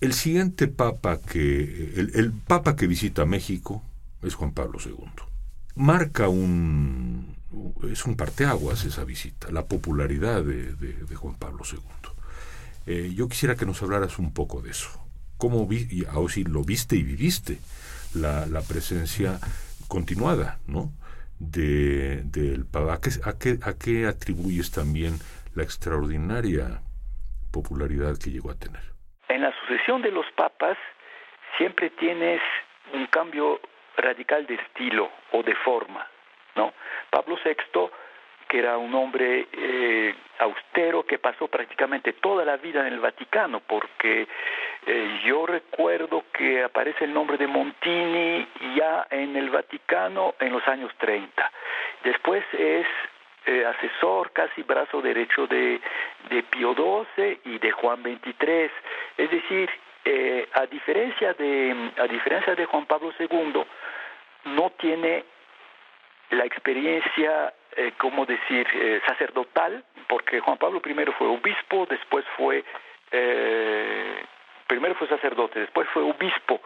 el 0.00 0.12
siguiente 0.12 0.68
papa 0.68 1.18
que 1.20 1.40
el, 1.42 2.32
papa 2.46 2.76
que 2.76 2.86
visita 2.86 3.26
México 3.26 3.82
es 4.22 4.34
Juan 4.34 4.54
Pablo 4.54 4.78
II. 4.84 4.94
Marca 5.76 6.28
un 6.28 7.36
es 7.90 8.04
un 8.04 8.16
parteaguas 8.16 8.84
esa 8.84 9.04
visita, 9.04 9.50
la 9.50 9.66
popularidad 9.66 10.42
de, 10.42 10.72
de 10.74 11.14
Juan 11.14 11.36
Pablo 11.36 11.62
II. 11.70 12.15
Eh, 12.86 13.12
yo 13.14 13.28
quisiera 13.28 13.56
que 13.56 13.66
nos 13.66 13.82
hablaras 13.82 14.18
un 14.18 14.32
poco 14.32 14.62
de 14.62 14.70
eso. 14.70 14.88
¿Cómo 15.38 15.66
vi, 15.66 15.86
y 15.90 16.44
lo 16.44 16.62
viste 16.62 16.96
y 16.96 17.02
viviste 17.02 17.58
la, 18.14 18.60
presencia 18.62 19.38
continuada, 19.88 20.58
¿no? 20.66 20.92
De, 21.38 22.22
del 22.24 22.64
Papa. 22.64 22.94
¿A 22.94 23.00
qué, 23.00 23.10
a, 23.22 23.38
qué, 23.38 23.58
¿A 23.62 23.76
qué 23.76 24.06
atribuyes 24.06 24.70
también 24.70 25.18
la 25.54 25.62
extraordinaria 25.62 26.80
popularidad 27.52 28.16
que 28.22 28.30
llegó 28.30 28.50
a 28.50 28.54
tener? 28.54 28.82
En 29.28 29.42
la 29.42 29.52
sucesión 29.60 30.00
de 30.00 30.12
los 30.12 30.26
papas 30.36 30.78
siempre 31.58 31.90
tienes 31.90 32.40
un 32.94 33.06
cambio 33.08 33.60
radical 33.96 34.46
de 34.46 34.54
estilo 34.54 35.10
o 35.32 35.42
de 35.42 35.54
forma, 35.56 36.06
¿no? 36.54 36.72
Pablo 37.10 37.36
VI 37.44 37.56
que 38.48 38.58
era 38.58 38.78
un 38.78 38.94
hombre 38.94 39.48
eh, 39.52 40.14
austero 40.38 41.04
que 41.04 41.18
pasó 41.18 41.48
prácticamente 41.48 42.14
toda 42.14 42.44
la 42.44 42.56
vida 42.56 42.86
en 42.86 42.92
el 42.92 43.00
Vaticano, 43.00 43.60
porque 43.60 44.26
eh, 44.86 45.20
yo 45.24 45.46
recuerdo 45.46 46.24
que 46.32 46.62
aparece 46.62 47.04
el 47.04 47.14
nombre 47.14 47.36
de 47.36 47.46
Montini 47.46 48.46
ya 48.76 49.06
en 49.10 49.36
el 49.36 49.50
Vaticano 49.50 50.34
en 50.38 50.52
los 50.52 50.66
años 50.68 50.92
30. 50.98 51.52
Después 52.04 52.44
es 52.52 52.86
eh, 53.46 53.64
asesor, 53.64 54.32
casi 54.32 54.62
brazo 54.62 55.00
derecho 55.00 55.46
de, 55.46 55.80
de 56.30 56.42
Pío 56.44 56.74
XII 56.74 57.40
y 57.44 57.58
de 57.58 57.72
Juan 57.72 58.02
XXIII. 58.02 58.70
Es 59.16 59.30
decir, 59.30 59.70
a, 60.54 60.66
diferencia 60.66 61.34
de, 61.34 61.90
a 61.98 62.06
diferencia 62.06 62.54
de 62.54 62.64
Juan 62.66 62.86
Pablo 62.86 63.12
II, 63.18 63.64
no 64.44 64.70
tiene 64.78 65.24
la 66.30 66.44
experiencia 66.44 67.52
eh, 67.76 67.92
¿cómo 67.98 68.24
decir?, 68.24 68.66
eh, 68.72 69.00
sacerdotal, 69.06 69.84
porque 70.08 70.40
Juan 70.40 70.56
Pablo 70.56 70.80
I 70.84 70.94
fue 71.18 71.28
obispo, 71.28 71.86
después 71.88 72.24
fue, 72.36 72.64
eh, 73.10 74.24
primero 74.66 74.94
fue 74.94 75.08
sacerdote, 75.08 75.60
después 75.60 75.86
fue 75.90 76.02
obispo, 76.02 76.60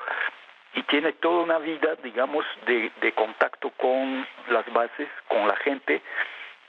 y 0.74 0.84
tiene 0.84 1.14
toda 1.14 1.42
una 1.42 1.58
vida, 1.58 1.96
digamos, 2.02 2.46
de, 2.64 2.92
de 3.00 3.12
contacto 3.12 3.70
con 3.70 4.26
las 4.50 4.72
bases, 4.72 5.08
con 5.26 5.48
la 5.48 5.56
gente, 5.56 6.00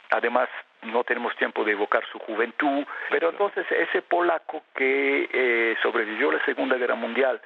además 0.10 0.50
no 0.82 1.04
tenemos 1.04 1.36
tiempo 1.36 1.64
de 1.64 1.74
evocar 1.74 2.04
su 2.12 2.18
juventud, 2.18 2.84
pero 3.12 3.30
entonces 3.30 3.66
ese 3.72 4.02
polaco 4.02 4.64
que 4.74 5.30
eh, 5.32 5.76
sobrevivió 5.84 6.32
a 6.32 6.34
la 6.34 6.46
Segunda 6.46 6.78
Guerra 6.78 6.96
Mundial, 6.96 7.40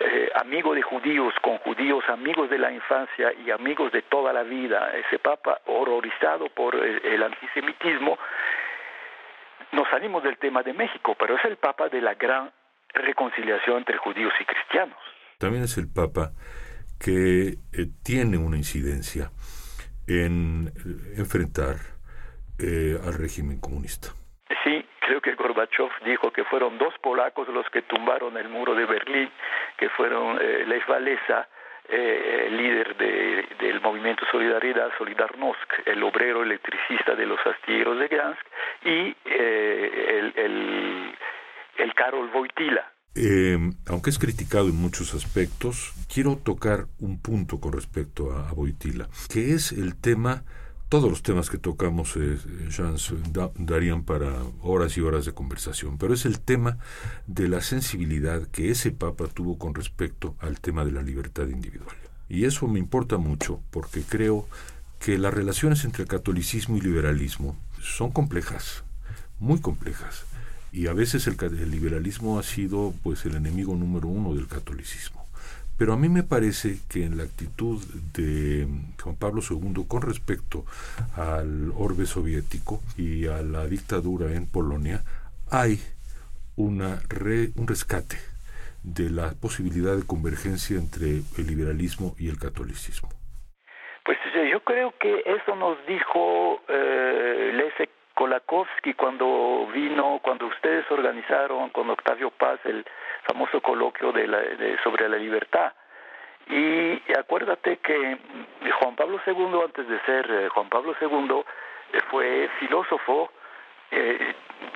eh, 0.00 0.30
amigo 0.36 0.74
de 0.74 0.82
judíos, 0.82 1.34
con 1.42 1.58
judíos, 1.58 2.04
amigos 2.08 2.48
de 2.48 2.58
la 2.58 2.70
infancia 2.70 3.32
y 3.44 3.50
amigos 3.50 3.90
de 3.90 4.02
toda 4.02 4.32
la 4.32 4.44
vida, 4.44 4.92
ese 4.96 5.18
papa 5.18 5.60
horrorizado 5.66 6.48
por 6.50 6.76
el, 6.76 7.22
antisemitismo, 7.22 8.16
nos 9.72 9.88
salimos 9.88 10.22
del 10.22 10.38
tema 10.38 10.62
de 10.62 10.72
México, 10.72 11.16
pero 11.18 11.36
es 11.36 11.44
el 11.44 11.56
papa 11.56 11.88
de 11.88 12.00
la 12.00 12.14
gran 12.14 12.52
reconciliación 12.94 13.78
entre 13.78 13.98
judíos 13.98 14.32
y 14.40 14.44
cristianos. 14.44 14.98
También 15.38 15.64
es 15.64 15.76
el 15.78 15.92
papa 15.92 16.30
que 17.00 17.48
eh, 17.48 17.86
tiene 18.04 18.38
una 18.38 18.56
incidencia 18.56 19.30
en 20.06 20.68
eh, 20.68 21.18
enfrentar 21.18 21.76
al 22.60 23.14
régimen 23.14 23.60
comunista. 23.60 24.08
Sí, 24.64 24.84
creo 25.08 25.22
que 25.22 25.34
Gorbachev 25.34 25.88
dijo 26.04 26.30
que 26.30 26.44
fueron 26.44 26.76
dos 26.76 26.92
polacos 27.00 27.48
los 27.48 27.64
que 27.70 27.80
tumbaron 27.80 28.36
el 28.36 28.50
muro 28.50 28.74
de 28.74 28.84
Berlín, 28.84 29.30
que 29.78 29.88
fueron 29.88 30.38
eh, 30.38 30.66
Lech 30.66 30.84
eh, 31.90 32.48
líder 32.50 32.94
del 33.58 33.80
movimiento 33.80 34.26
Solidaridad, 34.30 34.90
Solidarnosc, 34.98 35.86
el 35.86 36.02
obrero 36.02 36.42
electricista 36.42 37.14
de 37.14 37.24
los 37.24 37.38
astilleros 37.46 37.98
de 37.98 38.08
Gdansk, 38.08 38.46
y 38.84 39.16
eh, 39.24 40.32
el, 40.36 41.16
el, 41.78 41.94
Karol 41.94 42.30
Wojtyla. 42.34 42.92
aunque 43.88 44.10
es 44.10 44.18
criticado 44.18 44.68
en 44.68 44.76
muchos 44.76 45.14
aspectos, 45.14 45.94
quiero 46.12 46.36
tocar 46.36 46.84
un 47.00 47.22
punto 47.22 47.58
con 47.58 47.72
respecto 47.72 48.30
a 48.30 48.52
Wojtyla, 48.52 49.08
que 49.32 49.54
es 49.54 49.72
el 49.72 49.98
tema 49.98 50.42
todos 50.88 51.10
los 51.10 51.22
temas 51.22 51.50
que 51.50 51.58
tocamos, 51.58 52.16
eh, 52.16 52.38
darían 53.58 54.04
para 54.04 54.32
horas 54.62 54.96
y 54.96 55.00
horas 55.02 55.26
de 55.26 55.32
conversación, 55.32 55.98
pero 55.98 56.14
es 56.14 56.24
el 56.24 56.40
tema 56.40 56.78
de 57.26 57.48
la 57.48 57.60
sensibilidad 57.60 58.46
que 58.48 58.70
ese 58.70 58.90
Papa 58.90 59.26
tuvo 59.26 59.58
con 59.58 59.74
respecto 59.74 60.34
al 60.40 60.60
tema 60.60 60.84
de 60.84 60.92
la 60.92 61.02
libertad 61.02 61.48
individual. 61.48 61.96
Y 62.28 62.44
eso 62.44 62.66
me 62.68 62.78
importa 62.78 63.18
mucho 63.18 63.60
porque 63.70 64.02
creo 64.02 64.48
que 64.98 65.18
las 65.18 65.32
relaciones 65.34 65.84
entre 65.84 66.06
catolicismo 66.06 66.76
y 66.76 66.80
liberalismo 66.80 67.56
son 67.80 68.10
complejas, 68.10 68.84
muy 69.38 69.60
complejas. 69.60 70.24
Y 70.72 70.86
a 70.86 70.92
veces 70.92 71.26
el, 71.26 71.36
el 71.40 71.70
liberalismo 71.70 72.38
ha 72.38 72.42
sido 72.42 72.94
pues 73.02 73.24
el 73.26 73.34
enemigo 73.34 73.74
número 73.74 74.08
uno 74.08 74.34
del 74.34 74.46
catolicismo 74.46 75.17
Pero 75.78 75.92
a 75.92 75.96
mí 75.96 76.08
me 76.08 76.24
parece 76.24 76.78
que 76.90 77.04
en 77.04 77.16
la 77.16 77.22
actitud 77.22 77.80
de 78.12 78.66
Juan 79.00 79.16
Pablo 79.16 79.40
II 79.48 79.84
con 79.86 80.02
respecto 80.02 80.64
al 81.16 81.70
orbe 81.76 82.04
soviético 82.04 82.80
y 82.96 83.28
a 83.28 83.42
la 83.42 83.64
dictadura 83.66 84.34
en 84.34 84.50
Polonia 84.50 85.02
hay 85.50 85.78
una 86.56 86.98
un 87.56 87.68
rescate 87.68 88.16
de 88.82 89.10
la 89.10 89.30
posibilidad 89.40 89.94
de 89.94 90.06
convergencia 90.06 90.76
entre 90.76 91.22
el 91.38 91.46
liberalismo 91.46 92.14
y 92.18 92.28
el 92.28 92.38
catolicismo. 92.38 93.08
Pues 94.04 94.18
yo 94.50 94.60
creo 94.60 94.94
que 94.98 95.22
eso 95.26 95.54
nos 95.54 95.76
dijo 95.86 96.60
eh, 96.68 97.52
Leszek 97.54 97.90
Kolakowski 98.14 98.94
cuando 98.94 99.68
vino, 99.72 100.20
cuando 100.24 100.46
ustedes 100.46 100.90
organizaron 100.90 101.70
con 101.70 101.88
Octavio 101.90 102.30
Paz 102.30 102.58
el 102.64 102.84
famoso 103.28 103.60
coloquio 103.60 104.12
de, 104.12 104.26
la, 104.26 104.40
sobre 104.82 105.08
la 105.08 105.18
libertad. 105.18 105.72
Y 106.48 107.12
acuérdate 107.12 107.76
que 107.78 108.16
Juan 108.80 108.96
Pablo 108.96 109.20
II, 109.26 109.60
antes 109.64 109.86
de 109.86 110.00
ser 110.00 110.30
eh, 110.30 110.48
Juan 110.48 110.68
Pablo 110.70 110.94
II, 110.98 111.44
eh, 111.92 112.00
fue 112.10 112.48
filósofo, 112.58 113.30
eh, 113.90 114.34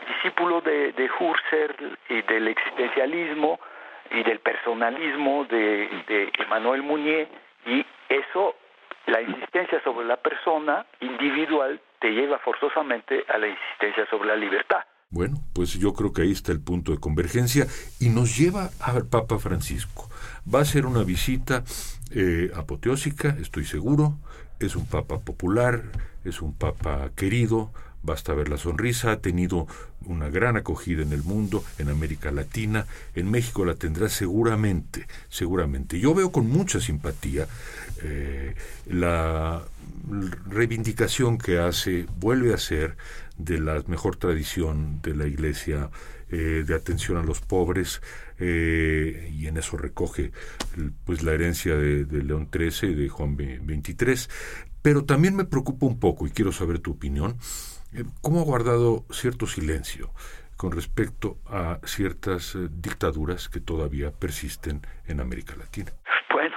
discípulo 0.09 0.61
de, 0.61 0.93
de 0.93 1.11
Husserl 1.19 1.99
y 2.11 2.23
del 2.23 2.49
existencialismo 2.49 3.59
y 4.11 4.23
del 4.23 4.41
personalismo 4.41 5.47
de, 5.47 5.89
de 6.07 6.33
Emmanuel 6.39 6.83
Mounier, 6.83 7.29
y 7.65 7.85
eso 8.09 8.55
la 9.07 9.23
insistencia 9.23 9.81
sobre 9.83 10.07
la 10.07 10.19
persona 10.19 10.85
individual 11.01 11.81
te 11.99 12.11
lleva 12.11 12.39
forzosamente 12.39 13.25
a 13.29 13.39
la 13.39 13.47
insistencia 13.49 14.07
sobre 14.07 14.29
la 14.29 14.37
libertad. 14.37 14.85
Bueno, 15.13 15.43
pues 15.53 15.75
yo 15.75 15.93
creo 15.93 16.13
que 16.13 16.23
ahí 16.23 16.33
está 16.33 16.53
el 16.53 16.61
punto 16.61 16.91
de 16.91 16.99
convergencia 16.99 17.67
y 18.01 18.09
nos 18.09 18.37
lleva 18.37 18.71
al 18.81 19.07
Papa 19.07 19.39
Francisco. 19.39 20.09
Va 20.53 20.61
a 20.61 20.65
ser 20.65 20.87
una 20.87 21.05
visita 21.05 21.65
eh, 22.11 22.51
apoteósica, 22.57 23.37
estoy 23.41 23.67
seguro. 23.67 24.19
Es 24.59 24.75
un 24.75 24.87
Papa 24.87 25.21
popular, 25.21 25.83
es 26.25 26.41
un 26.41 26.55
Papa 26.55 27.11
querido, 27.15 27.73
Basta 28.05 28.35
ver 28.35 28.49
la 28.49 28.59
sonrisa, 28.59 29.13
ha 29.13 29.21
tenido 29.21 29.69
una 30.07 30.29
gran 30.29 30.57
acogida 30.57 31.03
en 31.03 31.13
el 31.13 31.23
mundo, 31.23 31.65
en 31.79 31.89
América 31.89 32.33
Latina, 32.33 32.87
en 33.15 33.31
México 33.31 33.65
la 33.65 33.75
tendrá 33.75 34.09
seguramente, 34.09 35.07
seguramente. 35.29 36.01
Yo 36.01 36.13
veo 36.13 36.33
con 36.33 36.49
mucha 36.49 36.81
simpatía 36.81 37.47
eh, 38.03 38.57
la 38.87 39.63
reivindicación 40.49 41.39
que 41.39 41.61
hace, 41.61 42.07
vuelve 42.19 42.51
a 42.51 42.57
hacer 42.57 42.97
de 43.45 43.59
la 43.61 43.83
mejor 43.87 44.17
tradición 44.17 45.01
de 45.03 45.15
la 45.15 45.27
Iglesia 45.27 45.91
eh, 46.31 46.65
de 46.67 46.75
atención 46.75 47.19
a 47.19 47.23
los 47.23 47.41
pobres 47.41 48.01
eh, 48.39 49.31
y 49.33 49.47
en 49.47 49.57
eso 49.57 49.77
recoge 49.77 50.33
pues 51.05 51.23
la 51.23 51.33
herencia 51.33 51.77
de, 51.77 52.05
León 52.23 52.49
XIII 52.53 52.93
y 52.93 52.95
de 52.95 53.09
Juan 53.09 53.37
XXIII. 53.37 54.29
Pero 54.83 55.05
también 55.05 55.37
me 55.37 55.45
preocupa 55.45 55.87
un 55.87 56.01
poco 56.01 56.27
y 56.27 56.31
quiero 56.31 56.53
saber 56.53 56.81
tu 56.81 56.93
opinión 56.93 57.37
eh, 57.95 58.05
¿Cómo 58.23 58.41
ha 58.41 58.45
guardado 58.45 59.05
cierto 59.11 59.47
silencio 59.47 60.11
con 60.57 60.73
respecto 60.73 61.39
a 61.47 61.79
ciertas 61.85 62.55
eh, 62.55 62.69
dictaduras 62.71 63.49
que 63.49 63.61
todavía 63.61 64.11
persisten 64.13 64.81
en 65.07 65.21
América 65.21 65.55
Latina? 65.57 65.93
Bueno, 66.33 66.57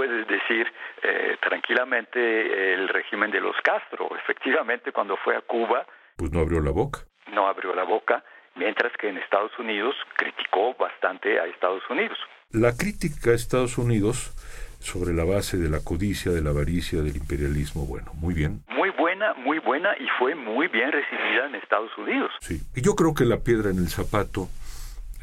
puedes 0.00 0.26
decir 0.26 0.66
eh, 1.02 1.36
tranquilamente 1.42 2.72
el 2.72 2.88
régimen 2.88 3.30
de 3.30 3.38
los 3.38 3.54
Castro. 3.62 4.08
Efectivamente, 4.16 4.92
cuando 4.92 5.18
fue 5.18 5.36
a 5.36 5.42
Cuba... 5.42 5.84
Pues 6.16 6.32
no 6.32 6.40
abrió 6.40 6.62
la 6.62 6.70
boca. 6.70 7.00
No 7.34 7.46
abrió 7.46 7.74
la 7.74 7.84
boca, 7.84 8.24
mientras 8.56 8.90
que 8.96 9.10
en 9.10 9.18
Estados 9.18 9.52
Unidos 9.58 9.94
criticó 10.16 10.74
bastante 10.74 11.38
a 11.38 11.44
Estados 11.44 11.82
Unidos. 11.90 12.16
La 12.50 12.72
crítica 12.74 13.32
a 13.32 13.34
Estados 13.34 13.76
Unidos 13.76 14.32
sobre 14.78 15.12
la 15.12 15.24
base 15.24 15.58
de 15.58 15.68
la 15.68 15.80
codicia, 15.84 16.32
de 16.32 16.40
la 16.40 16.48
avaricia, 16.48 17.02
del 17.02 17.16
imperialismo, 17.16 17.84
bueno, 17.84 18.10
muy 18.14 18.32
bien. 18.32 18.62
Muy 18.68 18.88
buena, 18.98 19.34
muy 19.34 19.58
buena 19.58 19.90
y 20.00 20.06
fue 20.18 20.34
muy 20.34 20.68
bien 20.68 20.90
recibida 20.92 21.46
en 21.46 21.56
Estados 21.56 21.90
Unidos. 21.98 22.30
Sí, 22.40 22.58
y 22.74 22.80
yo 22.80 22.94
creo 22.94 23.12
que 23.12 23.26
la 23.26 23.40
piedra 23.40 23.68
en 23.68 23.76
el 23.76 23.88
zapato, 23.88 24.48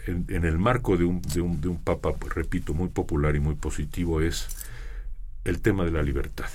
en, 0.05 0.45
el 0.45 0.59
marco 0.59 0.97
de 0.97 1.05
un, 1.05 1.19
de, 1.23 1.41
un, 1.41 1.59
de 1.59 1.67
un 1.67 1.83
papa, 1.83 2.11
repito, 2.35 2.75
muy 2.75 2.89
popular 2.89 3.35
y 3.35 3.39
muy 3.39 3.55
positivo, 3.55 4.21
es 4.21 4.66
el 5.47 5.63
tema 5.63 5.85
de 5.85 5.91
la 5.91 6.03
libertad, 6.03 6.49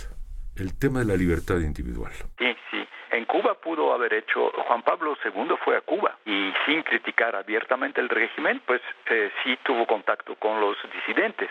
el 0.57 0.79
tema 0.79 1.01
de 1.01 1.07
la 1.07 1.17
libertad 1.17 1.57
individual. 1.57 2.13
Sí, 2.39 2.55
sí. 2.71 2.87
En 3.11 3.25
Cuba 3.25 3.55
pudo 3.55 3.93
haber 3.93 4.13
hecho, 4.13 4.51
Juan 4.67 4.83
Pablo 4.83 5.17
II 5.25 5.57
fue 5.65 5.77
a 5.77 5.81
Cuba 5.81 6.19
y 6.27 6.53
sin 6.67 6.83
criticar 6.83 7.35
abiertamente 7.35 8.01
el 8.01 8.09
régimen, 8.09 8.61
pues 8.67 8.81
eh, 9.07 9.31
sí 9.43 9.59
tuvo 9.65 9.87
contacto 9.87 10.35
con 10.37 10.61
los 10.61 10.77
disidentes 10.93 11.51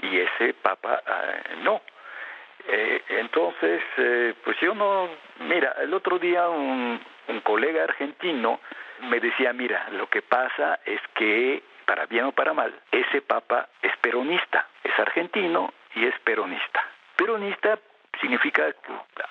y 0.00 0.18
ese 0.18 0.54
papa 0.54 1.02
eh, 1.06 1.56
no. 1.62 1.80
Eh, 2.68 3.02
entonces, 3.08 3.82
eh, 3.96 4.34
pues 4.44 4.56
yo 4.60 4.74
no, 4.74 5.08
mira, 5.40 5.74
el 5.80 5.94
otro 5.94 6.18
día 6.18 6.48
un, 6.48 7.00
un 7.28 7.40
colega 7.40 7.84
argentino 7.84 8.60
me 9.02 9.20
decía, 9.20 9.52
mira, 9.52 9.88
lo 9.90 10.08
que 10.08 10.22
pasa 10.22 10.80
es 10.84 11.00
que, 11.14 11.62
para 11.86 12.06
bien 12.06 12.24
o 12.26 12.32
para 12.32 12.52
mal, 12.52 12.72
ese 12.90 13.22
papa 13.22 13.68
es 13.82 13.96
peronista, 13.98 14.68
es 14.84 14.96
argentino 14.98 15.72
y 15.94 16.04
es 16.06 16.14
peronista. 16.24 16.80
Peronista 17.16 17.78
significa 18.20 18.74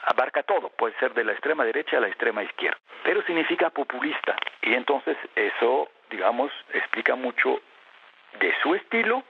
abarca 0.08 0.44
todo, 0.44 0.70
puede 0.70 0.98
ser 1.00 1.14
de 1.14 1.24
la 1.24 1.34
extrema 1.34 1.64
derecha 1.64 1.98
a 1.98 2.02
la 2.02 2.08
extrema 2.08 2.44
izquierda, 2.44 2.78
pero 3.04 3.24
significa 3.24 3.70
populista 3.70 4.36
y 4.62 4.74
entonces 4.74 5.18
eso, 5.36 5.90
digamos, 6.10 6.52
explica 6.74 7.16
mucho 7.16 7.62
de 8.40 8.54
su 8.62 8.76
estilo 8.76 9.24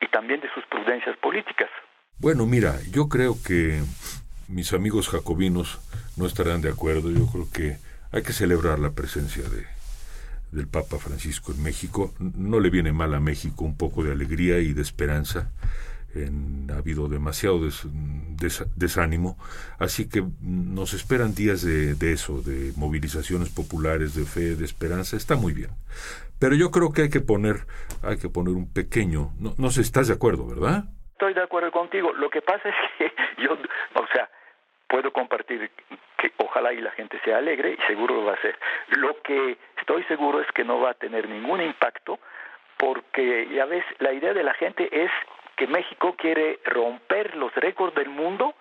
y 0.00 0.08
también 0.08 0.40
de 0.40 0.50
sus 0.52 0.64
prudencias 0.66 1.16
políticas. 1.18 1.70
Bueno, 2.18 2.46
mira, 2.46 2.74
yo 2.90 3.08
creo 3.08 3.34
que 3.46 3.80
mis 4.48 4.72
amigos 4.72 5.08
jacobinos 5.08 5.78
no 6.16 6.26
estarán 6.26 6.62
de 6.62 6.70
acuerdo. 6.70 7.10
Yo 7.10 7.26
creo 7.30 7.46
que 7.52 7.76
hay 8.12 8.22
que 8.22 8.32
celebrar 8.32 8.78
la 8.78 8.92
presencia 8.92 9.42
de, 9.42 9.66
del 10.52 10.68
Papa 10.68 10.98
Francisco 10.98 11.52
en 11.52 11.62
México. 11.62 12.14
No 12.18 12.60
le 12.60 12.70
viene 12.70 12.92
mal 12.92 13.14
a 13.14 13.20
México 13.20 13.64
un 13.64 13.76
poco 13.76 14.02
de 14.02 14.12
alegría 14.12 14.58
y 14.58 14.72
de 14.72 14.82
esperanza. 14.82 15.50
Ha 16.72 16.78
habido 16.78 17.08
demasiado 17.08 17.60
desánimo, 18.76 19.36
así 19.78 20.08
que 20.08 20.22
nos 20.40 20.94
esperan 20.94 21.34
días 21.34 21.62
de, 21.62 21.94
de, 21.94 22.12
eso, 22.12 22.42
de 22.42 22.72
movilizaciones 22.76 23.50
populares, 23.54 24.14
de 24.14 24.24
fe, 24.24 24.56
de 24.56 24.64
esperanza. 24.64 25.16
Está 25.16 25.36
muy 25.36 25.52
bien. 25.52 25.70
Pero 26.38 26.54
yo 26.54 26.70
creo 26.70 26.92
que 26.92 27.02
hay 27.02 27.10
que 27.10 27.20
poner, 27.20 27.66
hay 28.02 28.18
que 28.18 28.28
poner 28.28 28.54
un 28.54 28.72
pequeño, 28.72 29.30
no, 29.40 29.54
no 29.58 29.70
sé, 29.70 29.80
estás 29.80 30.08
de 30.08 30.14
acuerdo, 30.14 30.46
¿verdad? 30.46 30.84
Estoy 31.12 31.32
de 31.32 31.42
acuerdo 31.42 31.70
contigo. 31.72 32.12
Lo 32.12 32.28
que 32.28 32.42
pasa 32.42 32.68
es 32.68 32.74
que 32.98 33.12
yo, 33.42 33.52
o 33.52 34.06
sea, 34.12 34.28
puedo 34.88 35.12
compartir 35.12 35.70
que 36.18 36.32
ojalá 36.38 36.72
y 36.72 36.80
la 36.80 36.90
gente 36.92 37.18
sea 37.24 37.38
alegre 37.38 37.76
y 37.78 37.86
seguro 37.86 38.16
lo 38.16 38.24
va 38.24 38.32
a 38.32 38.36
hacer. 38.36 38.58
Lo 38.96 39.20
que 39.22 39.56
estoy 39.78 40.04
seguro 40.04 40.40
es 40.40 40.46
que 40.52 40.64
no 40.64 40.80
va 40.80 40.90
a 40.90 40.94
tener 40.94 41.28
ningún 41.28 41.60
impacto 41.62 42.18
porque 42.78 43.48
ya 43.54 43.64
ves, 43.64 43.84
la 43.98 44.12
idea 44.12 44.34
de 44.34 44.42
la 44.42 44.54
gente 44.54 44.88
es 44.92 45.10
que 45.56 45.66
México 45.66 46.14
quiere 46.16 46.60
romper 46.64 47.34
los 47.36 47.54
récords 47.54 47.94
del 47.94 48.10
mundo 48.10 48.54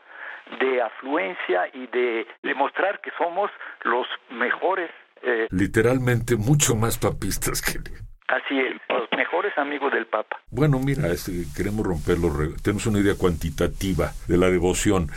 de 0.60 0.82
afluencia 0.82 1.68
y 1.74 1.88
de 1.88 2.28
demostrar 2.44 3.02
que 3.02 3.12
somos 3.18 3.50
los 3.84 4.08
mejores 4.30 4.90
eh, 5.24 5.48
Literalmente 5.50 6.36
mucho 6.36 6.76
más 6.76 6.98
papistas 6.98 7.62
que... 7.62 7.80
Así 8.28 8.60
es, 8.60 8.80
los 8.90 9.10
mejores 9.16 9.58
amigos 9.58 9.92
del 9.92 10.08
Papa. 10.08 10.40
Bueno, 10.50 10.80
mira, 10.80 11.08
este, 11.08 11.32
queremos 11.56 11.86
romperlo, 11.86 12.32
tenemos 12.64 12.86
una 12.88 13.00
idea 13.00 13.16
cuantitativa 13.16 14.12
de 14.28 14.38
la 14.38 14.50
devoción. 14.50 15.10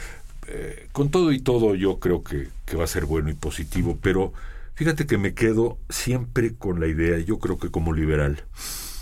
Eh, 0.47 0.89
con 0.93 1.11
todo 1.11 1.33
y 1.33 1.43
todo 1.43 1.75
yo 1.75 2.01
creo 2.01 2.23
que, 2.23 2.49
que 2.67 2.77
va 2.77 2.85
a 2.85 2.87
ser 2.87 3.05
bueno 3.05 3.31
y 3.31 3.35
positivo, 3.35 3.99
pero 4.03 4.33
fíjate 4.75 5.07
que 5.07 5.19
me 5.19 5.35
quedo 5.35 5.79
siempre 5.89 6.57
con 6.57 6.81
la 6.81 6.87
idea, 6.87 7.19
yo 7.19 7.39
creo 7.39 7.59
que 7.59 7.71
como 7.71 7.93
liberal 7.93 8.45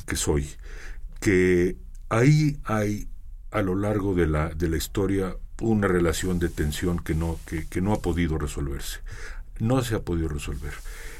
que 0.09 0.17
soy, 0.17 0.47
que 1.21 1.77
ahí 2.09 2.59
hay 2.65 3.09
a 3.51 3.63
lo 3.63 3.75
largo 3.75 4.15
de 4.15 4.27
la, 4.27 4.51
de 4.51 4.69
la 4.69 4.77
historia 4.77 5.37
una 5.61 5.89
relación 5.89 6.39
de 6.39 6.49
tensión 6.49 6.99
que 6.99 7.15
no, 7.15 7.39
que, 7.47 7.67
que 7.67 7.81
no 7.81 7.93
ha 7.93 8.01
podido 8.01 8.37
resolverse 8.37 9.01
no 9.59 9.83
se 9.83 9.95
ha 9.95 10.01
podido 10.01 10.29
resolver. 10.29 10.73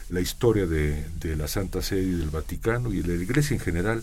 La 0.09 0.21
historia 0.21 0.67
de, 0.67 1.05
la 1.37 1.49
Santa 1.49 1.83
Sede 1.83 2.03
y 2.03 2.15
del 2.15 2.31
Vaticano 2.31 2.93
y 2.93 3.03
de 3.03 3.17
la 3.17 3.23
Iglesia 3.23 3.55
en 3.55 3.61
general 3.61 4.03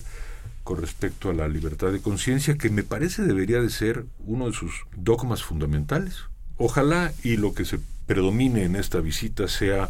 con 0.64 0.80
respecto 0.80 1.30
a 1.30 1.34
la 1.34 1.48
libertad 1.50 1.92
de 1.92 2.02
conciencia, 2.02 2.58
que 2.58 2.70
me 2.70 2.84
parece 2.84 3.24
debería 3.24 3.62
de 3.62 3.70
ser 3.70 4.06
uno 4.20 4.48
de 4.48 4.54
sus 4.54 4.86
dogmas 4.96 5.44
fundamentales. 5.44 6.16
Ojalá 6.58 7.12
y 7.22 7.36
lo 7.36 7.54
que 7.54 7.66
se 7.66 7.80
predomine 8.06 8.64
en 8.64 8.78
esta 8.78 9.02
visita 9.02 9.50
sea 9.50 9.90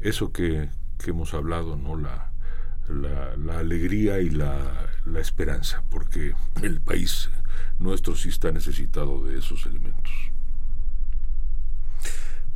eso 0.00 0.32
que, 0.32 0.68
hemos 1.06 1.34
hablado, 1.34 1.76
¿no? 1.76 2.00
La, 2.88 3.58
alegría 3.58 4.20
y 4.20 4.30
la, 4.30 4.88
esperanza, 5.18 5.82
porque 5.90 6.34
el 6.62 6.80
país 6.80 7.30
nuestro 7.78 8.14
sí 8.14 8.28
está 8.28 8.52
necesitado 8.52 9.24
de 9.24 9.38
esos 9.38 9.64
elementos. 9.66 10.12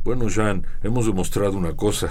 Bueno, 0.03 0.29
Jean, 0.29 0.65
hemos 0.83 1.05
demostrado 1.05 1.57
una 1.57 1.75
cosa. 1.75 2.09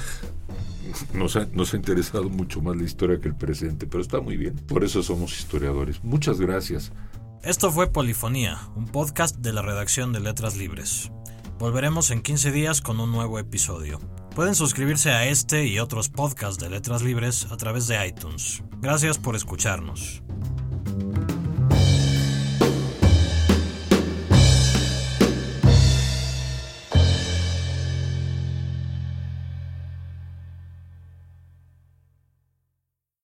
Nos 1.13 1.39
nos 1.53 1.75
ha 1.75 1.77
interesado 1.77 2.29
mucho 2.29 2.61
más 2.61 2.77
la 2.77 2.85
historia 2.85 3.21
que 3.21 3.29
el 3.29 3.35
presente, 3.35 3.87
pero 3.87 4.03
está 4.03 4.21
muy 4.21 4.37
bien. 4.37 4.57
Por 4.57 4.85
eso 4.85 5.03
somos 5.03 5.39
historiadores. 5.39 6.03
Muchas 6.03 6.41
gracias. 6.41 6.93
Esto 7.43 7.71
fue 7.71 7.93
Polifonía, 7.93 8.59
un 8.75 8.87
podcast 8.87 9.37
de 9.37 9.53
la 9.53 9.63
redacción 9.63 10.13
de 10.13 10.21
Letras 10.21 10.57
Libres. 10.57 11.13
Volveremos 11.59 12.11
en 12.11 12.21
15 12.21 12.51
días 12.51 12.81
con 12.81 12.99
un 13.01 13.13
nuevo 13.13 13.39
episodio. 13.39 14.01
Pueden 14.39 14.55
suscribirse 14.55 15.11
a 15.11 15.27
este 15.27 15.67
y 15.67 15.81
otros 15.81 16.11
podcasts 16.11 16.63
de 16.63 16.71
Letras 16.71 17.03
Libres 17.03 17.49
a 17.51 17.57
través 17.57 17.89
de 17.89 18.07
iTunes. 18.07 18.63
Gracias 18.81 19.19
por 19.19 19.35
escucharnos. 19.35 20.23